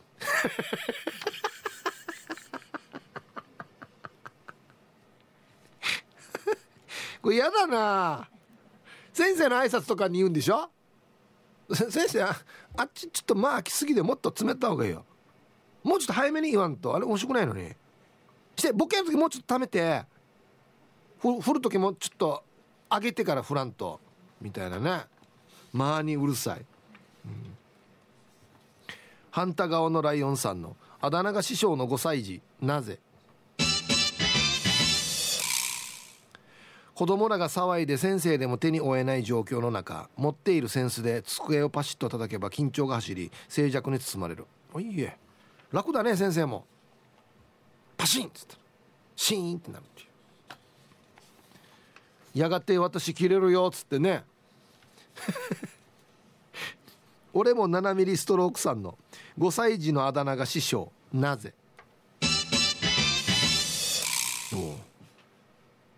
[7.24, 8.28] これ嫌だな。
[9.14, 10.68] 先生の挨拶とかに言うんでしょ？
[11.72, 12.34] 先生あ
[12.82, 15.06] っちちょっとまあ空きすぎでもっと詰めた方がいいよ。
[15.82, 16.94] もうちょっと早めに言わんと。
[16.94, 17.74] あれ面白くないのに。
[18.56, 20.04] してボケる時もうちょっとためて
[21.18, 22.44] 振る時もちょっと
[22.90, 24.00] 上げてから振らんと。
[24.42, 25.06] みたいなね。
[25.72, 26.60] まあにうるさい、
[27.24, 27.56] うん、
[29.30, 33.00] 反対側のライオンさんのあだ名が師匠の5歳児なぜ？
[36.94, 44.46] 子供らが騒いで先生でも手に負えない状況の中持っているセンスで机をパシッと叩けば緊張が走り静寂に包まれる。
[44.72, 45.16] おいえ。
[45.72, 46.64] 楽だね先生も。
[47.96, 48.56] パシンっつった
[49.16, 50.04] シーンってなるってい
[52.36, 52.40] う。
[52.40, 54.22] やがて私切れるよっつってね。
[57.34, 58.96] 俺も7ミリストロークさんの
[59.38, 61.52] 5歳児のあだ名が師匠なぜ？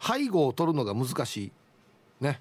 [0.06, 1.52] 背後を取るのが難しい。
[2.20, 2.40] ね。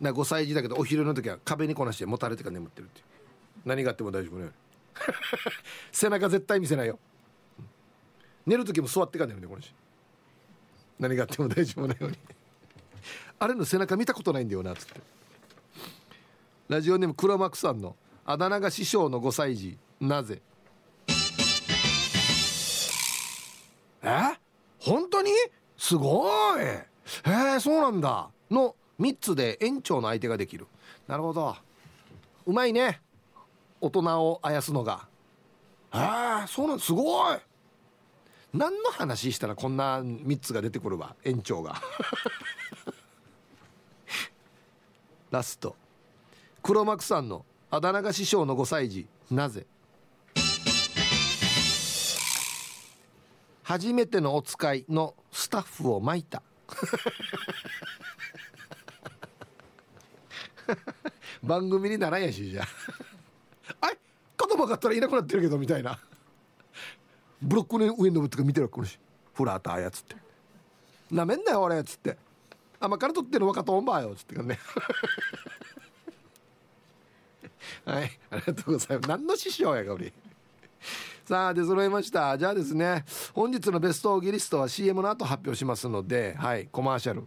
[0.00, 3.02] な5歳児だけどお昼の時は壁にこなしてもたれてか眠ってるって
[3.64, 4.50] 何があっても大丈夫ね
[5.92, 6.98] 背中絶対見せないよ。
[8.46, 9.72] 寝る時も座ってか寝るねこの人。
[10.98, 12.18] 何があっても大丈夫なように。
[13.38, 15.00] あれの背中見たことないんだよなっつって。
[16.68, 19.78] ラジオネーム黒幕さんのあだ名が師匠の5歳児。
[20.00, 20.42] なぜ？
[24.02, 24.38] え？
[24.78, 25.30] 本当に？
[25.76, 26.28] すご
[26.60, 26.91] い。
[27.24, 28.30] へえそうなんだ。
[28.50, 30.66] の3つで園長の相手ができる。
[31.06, 31.56] なるほど。
[32.46, 33.00] うまいね。
[33.80, 35.08] 大人をあやすのが。
[35.92, 35.98] へ
[36.44, 37.38] えそうなんすごい。
[38.52, 41.80] 何の話したらこんな3つが出てくるわ園長が。
[45.30, 45.74] ラスト。
[46.62, 49.66] 黒幕さんのあだ名が師匠の5歳児なぜ？
[53.62, 56.42] 初めてのお使いのスタッフを巻いた。
[61.42, 62.62] 番組にならんやしじゃ
[63.80, 63.90] あ。
[63.92, 63.98] い
[64.38, 65.98] 言葉がったらいなくなってるけどみたいな。
[67.40, 68.98] ブロックの上に登ってか見てるわこのし
[69.34, 70.16] フラーターやつって。
[71.10, 72.16] なめんなよ俺っつって。
[72.80, 74.34] 甘から取ってる若とんばよっつって。
[74.34, 74.58] かね。
[77.84, 79.08] はいありがとうございます。
[79.08, 80.12] 何の師匠やが俺
[81.24, 82.36] さあ出揃いました。
[82.36, 87.26] じゃあですね本日のベストオギリストは CM の後発表しますのではいコマーシャル。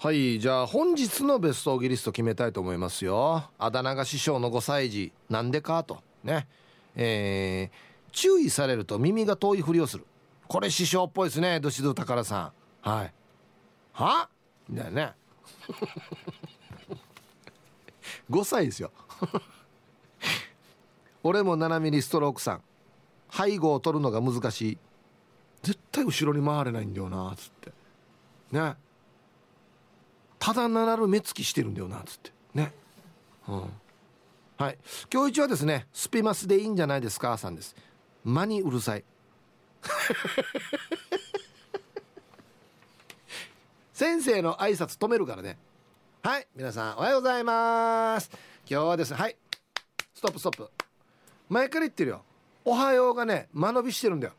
[0.00, 3.44] はいじゃあ本日のベストオギリスト決めたいと思いますよ。
[3.58, 6.02] あだ名が師匠の5歳児なんでかと。
[6.24, 6.48] ね。
[6.96, 10.04] えー、注意されると耳が遠いふりをする。
[10.48, 12.52] これ師匠っぽいですねどしど宝さ
[12.84, 12.88] ん。
[12.88, 13.12] はい。
[13.92, 14.28] は？
[14.68, 15.12] みた いなね
[18.30, 18.90] 5歳ですよ。
[21.22, 22.62] 俺も7ミリストロークさん。
[23.30, 24.78] 背後を取るのが難しい。
[25.62, 27.72] 絶対後ろに回れないんだよなつって。
[28.52, 28.76] ね。
[30.38, 32.32] ただならる目つきしてるんだよなつって。
[32.54, 32.72] ね。
[33.48, 33.70] うん。
[34.56, 34.78] はい。
[35.12, 37.74] 今日一はですねスピマスでいいんじゃないですかさんです。
[38.24, 39.04] 間にうるさい。
[43.92, 45.58] 先生の挨拶止めるからね。
[46.22, 46.46] はい。
[46.54, 48.30] 皆さんおはようございます。
[48.68, 49.36] 今日はですねはい。
[50.14, 50.87] ストップストップ。
[51.48, 52.24] 前から言ってるよ。
[52.64, 54.32] おはようがね間延びしてるんだよ。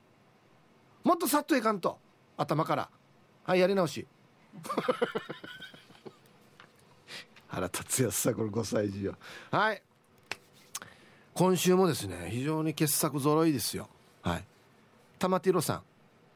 [1.03, 1.97] もっとさっといかんと。
[2.38, 2.89] 頭から。
[3.43, 4.05] はいやり直し。
[7.47, 9.16] 腹立つやつさこれ5歳児よ
[9.51, 9.82] はい。
[11.34, 13.89] 今週もですね非常に傑作揃いですよ。
[14.22, 14.45] はい。
[15.18, 15.84] 玉ティロさん。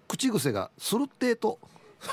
[0.07, 1.59] 口癖がスルッテート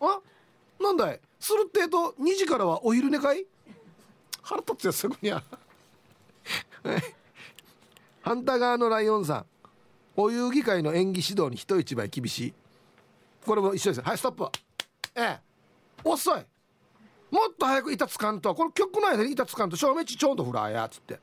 [0.00, 0.20] あ？
[0.82, 1.20] なんだい？
[1.38, 3.46] スルッテート2時からはお昼寝かい？
[4.42, 5.32] 腹立つやすぐに。
[5.32, 5.42] ゃ
[8.22, 9.46] 反対側のライオンさん。
[10.16, 12.54] お遊戯会の演技指導に人一倍厳しい。
[13.46, 14.02] これも一緒です。
[14.02, 14.48] はいストップ。
[15.14, 15.38] ええ。
[16.04, 16.44] 遅い。
[17.30, 18.54] もっと早く板つかんと。
[18.54, 19.76] この曲の間に板つかんと。
[19.76, 21.18] 正面ちちょうどフラーやっつって。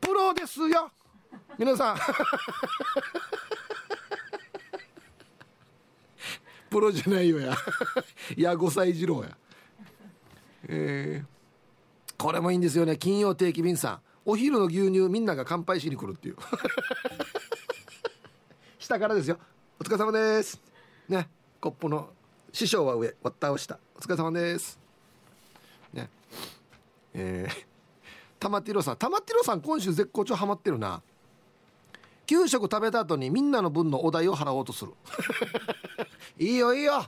[0.00, 0.90] プロですよ。
[1.58, 1.96] 皆さん。
[6.70, 7.54] プロじゃないよや。
[8.36, 9.36] いや5歳児郎や。
[10.68, 11.26] えー、
[12.22, 12.96] これもいいんですよね。
[12.96, 14.00] 金曜定期便さん。
[14.24, 16.36] お昼の牛乳みんなが乾杯しに来るっていう。
[18.78, 19.40] 下からですよ。
[19.80, 20.62] お疲れ様です。
[21.08, 21.28] ね。
[21.60, 22.10] コップの
[22.52, 24.78] 師匠は上割ったを下お疲れ様です。
[25.92, 26.08] ね。
[27.12, 27.66] えー、
[28.38, 28.96] 玉ティロさん。
[28.98, 31.02] 玉ティロさん今週絶好調ハマってるな。
[32.26, 34.92] 給食食べた後にみんなの分のお題を払おうとする。
[36.38, 37.04] いいよいいよ。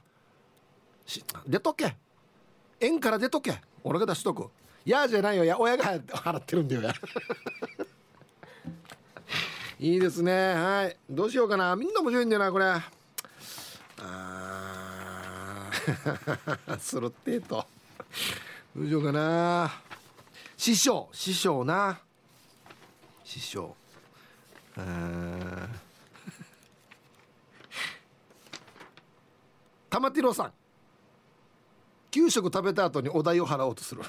[1.46, 1.96] 出とけ。
[2.80, 3.62] 円から出とけ。
[3.84, 4.50] 俺が出しとく。
[4.84, 5.44] やじゃないよ。
[5.44, 6.82] や親が払ってるんだよ。
[6.82, 6.94] や。
[9.78, 10.54] いいですね。
[10.54, 10.96] はい。
[11.08, 11.74] どうしようかな。
[11.76, 12.66] みんな面白いんだよなこれ。
[12.66, 16.78] あー。
[16.78, 17.66] スロッテート
[18.76, 19.70] どうしようかな。
[20.56, 21.08] 師匠。
[21.12, 22.00] 師匠な。
[23.24, 23.76] 師匠。
[29.88, 30.52] 玉ティロさん。
[32.14, 34.02] 給食食べた後にお代を払おうとする。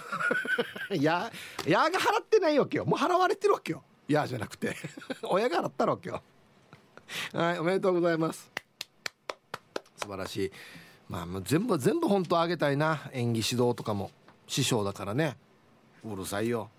[0.91, 1.32] い や
[1.66, 2.86] やが払ってないわけよ。
[2.86, 3.82] もう払われてるわけよ。
[4.08, 4.76] いやじゃなくて。
[5.26, 6.22] 親が払ったわけよ。
[7.34, 8.51] はいおめでとうございます。
[9.97, 10.51] 素晴らしい。
[11.10, 13.10] まあもう全部全部本当あげたいな。
[13.12, 14.12] 演技指導とかも。
[14.45, 15.36] 師匠だからね。
[16.03, 16.70] うるさいよ。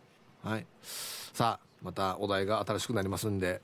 [0.45, 0.66] はい。
[0.81, 3.62] さあまたお題が新しくなりますんで。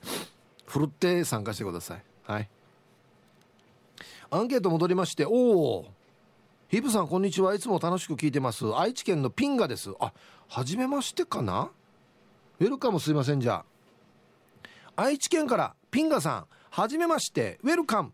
[0.65, 2.03] ふるって参加してください。
[2.23, 2.49] はい。
[4.31, 6.02] アンケート戻りましておお
[6.73, 7.53] ヒブさんこんにちは。
[7.53, 8.65] いつも楽しく聞いてます。
[8.75, 9.91] 愛知県のピンガです。
[9.99, 10.11] あ
[10.49, 11.69] 初めましてかな？
[12.59, 13.41] ウェルカムすいません。
[13.41, 13.63] じゃ
[14.95, 15.03] あ。
[15.03, 17.59] 愛知県からピンガさんはじめまして。
[17.61, 18.11] ウェルカム。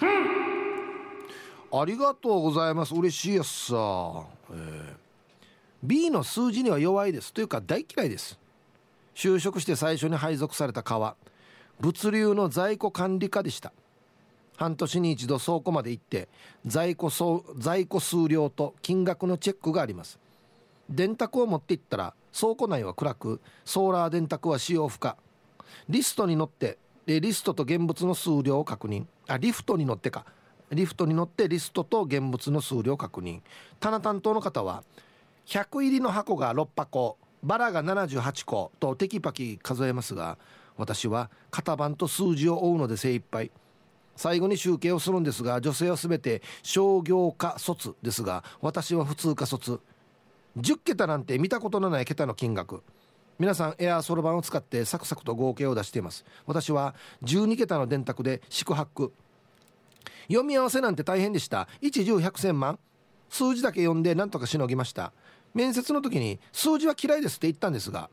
[0.00, 2.94] ありがとうございます。
[2.94, 3.74] 嬉しいやさ、
[4.50, 4.94] えー、
[5.82, 7.34] B の数字には弱いです。
[7.34, 8.38] というか大嫌いです。
[9.14, 11.16] 就職して最初に配属された川
[11.80, 13.74] 物流の在庫管理課でした。
[14.56, 16.28] 半年に一度倉庫まで行って
[16.66, 17.10] 在庫
[17.58, 20.18] 在庫数量と金額のチェックがあります。
[20.88, 25.16] 電卓を持って行ったら倉庫内は暗くソーラー電卓は使用不可。
[25.88, 29.06] リストに乗ってリストと現物の数量を確認。
[29.26, 30.26] あリフトに乗ってか。
[30.70, 33.40] リフトに乗ってリストと現物の数量を確認。
[33.80, 34.84] 棚担当の方は
[35.46, 40.38] 100入りの箱が6箱バラが78個とテキパキ数えますが
[40.76, 43.50] 私は型番と数字を追うので精一杯。
[44.16, 49.80] 最後に集計をするんですが女性は全て商業科卒ですが私は普通科卒。
[50.58, 52.82] 10桁なんて見たことのない桁の金額。
[53.38, 56.24] 皆さんエアーソロバンを使ってサクサクと合計を出しています。
[56.46, 56.94] 私は
[57.24, 59.12] 12桁の電卓で四苦八苦。
[60.28, 61.68] 読み合わせなんて大変でした。
[61.80, 62.78] 一十百千万。
[63.30, 65.12] 数字だけ読んで何とかしのぎました。
[65.54, 68.10] 面接の時に数字は嫌いですって言ったんですが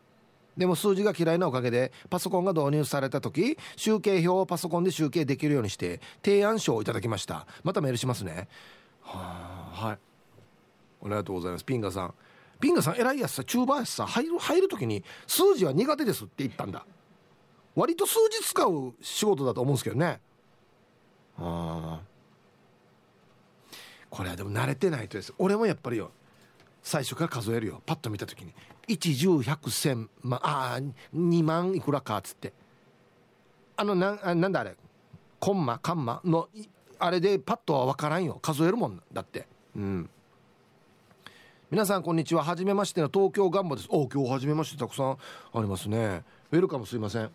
[0.60, 7.48] でも数字が嫌いなおかげでパソコンが導入された時集計表をパソコンで集計できるようにして提案書をいただきました。
[7.64, 8.50] またメールしますね。
[9.02, 9.96] はあはい。
[9.96, 10.00] あ
[11.06, 11.64] りがとうございます。
[11.64, 12.14] ピンガさん。
[12.60, 16.86] ピンガさん偉いやつさチューバーやつさ入る入る時に数字は苦手ですって言ったんだ。
[17.74, 20.20] 割と数字使う仕事だと思うんですけどね。
[21.38, 22.02] ああ。
[24.10, 25.34] これはでも慣れてないとです。
[25.38, 26.12] 俺もやっぱりよ
[26.84, 27.82] 最初から数えるよ。
[27.86, 28.54] パッと見た時に
[28.90, 30.80] 110100100千万ああ
[31.16, 32.54] 2万いくらかっつって。
[33.78, 34.76] あのななんだあれ？
[35.40, 36.22] コンマカンマ？
[36.26, 36.50] の
[36.98, 38.40] あれでパッとは分からんよ。
[38.42, 39.48] 数えるもんだって。
[39.76, 40.10] うん。
[41.72, 42.44] 皆さんこんにちは。
[42.44, 43.88] 初めましての東京ガンボです。
[43.92, 45.12] お今日初めましてたくさん。
[45.12, 45.18] あ
[45.62, 46.24] りますね。
[46.52, 47.30] ウェルカムすいません。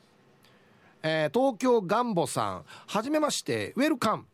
[1.03, 2.65] えー、東京ガンボさん。
[2.89, 3.73] 初めまして。
[3.77, 4.25] ウェルカム。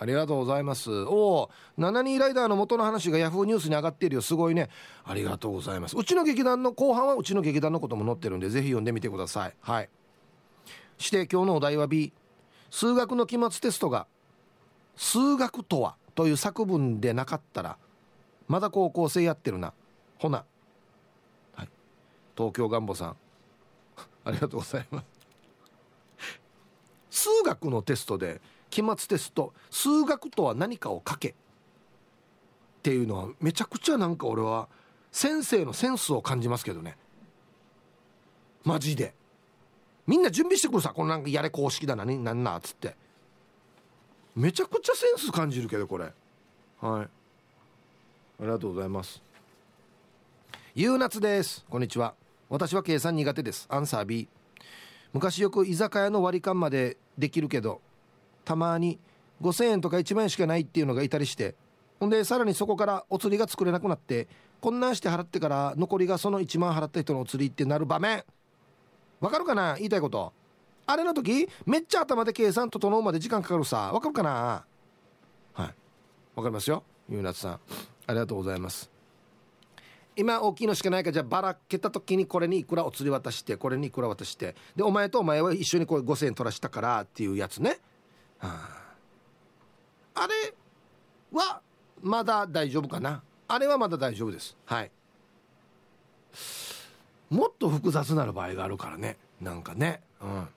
[0.00, 0.90] ありがとうございます。
[0.90, 4.22] おお7人ライダーの元の話がヤフーニュースに上がっているよ。
[4.22, 4.70] すごいね。
[5.04, 5.96] ありがとうございます。
[5.96, 9.54] うちの劇団の後半はうちの劇団のことも載ってるんでぜひ読んでみてください。
[9.60, 9.88] はい。
[10.98, 12.12] して今日のお題は B
[12.70, 14.06] 数学の期末テストが
[14.96, 17.78] 「数学とは?」という作文でなかったら
[18.46, 19.72] まだ高校生やってるな。
[20.18, 20.44] ほな、
[21.54, 21.68] はい、
[22.36, 23.16] 東京ガンボさん。
[24.24, 25.18] ありがとうございます。
[27.10, 28.40] 数学のテストで
[28.70, 31.34] 期末テスト数学とは何かを書けっ
[32.82, 34.68] ていうのはめちゃくちゃなんか俺は
[35.10, 36.96] 先生のセンスを感じますけどね。
[38.64, 39.14] マジで。
[40.06, 42.96] みんな準備してくるさこのなんかやれ公式だなになんなっつって。
[44.36, 46.04] めちゃくちゃセンス感じるけどこれ。
[46.04, 46.12] はい。
[46.80, 47.08] あ
[48.40, 49.22] りがとうございます。
[50.74, 51.64] ゆうなつです。
[51.68, 52.14] こんにちは。
[52.48, 53.66] 私は計算苦手です。
[53.68, 54.28] アンサー B
[55.12, 57.80] 昔よく居酒屋の割り勘までできるけど
[58.48, 58.98] たまに
[59.42, 61.54] 5,000円とか1万円しかないっていうのがいたりして
[62.00, 64.26] ほんでさらにそこからお釣りが作れなくなって
[64.62, 68.24] こんなんして払ってから残りがその1万払った人のお釣りってなる場面。
[69.20, 69.74] わかるかな？
[69.76, 70.32] 言いたいこと。
[70.86, 73.92] あれの時めっちゃ頭で計算整うまで時間かかるさ。
[73.92, 74.64] わかるかな？
[75.52, 75.74] はい。
[76.34, 77.52] わかりますよゆうなつさん。
[77.52, 77.58] あ
[78.08, 78.90] りがとうございます。
[80.16, 81.10] 今大きいのしかないか。
[81.10, 84.56] らじゃあばらけた時にこれにいくらお釣り渡してこれにいくら渡して。
[84.74, 87.78] でお前とお前は一緒にこう5,000円取らしたからっていうやつね。
[88.40, 90.54] あれ
[91.32, 91.60] は
[92.02, 93.22] まだ大丈夫かな？
[93.48, 94.56] あれはまだ大丈夫です。
[94.66, 94.90] はい。
[97.30, 99.16] もっと複雑なる場合があるからね。
[99.40, 100.02] なんかね。
[100.20, 100.48] うん。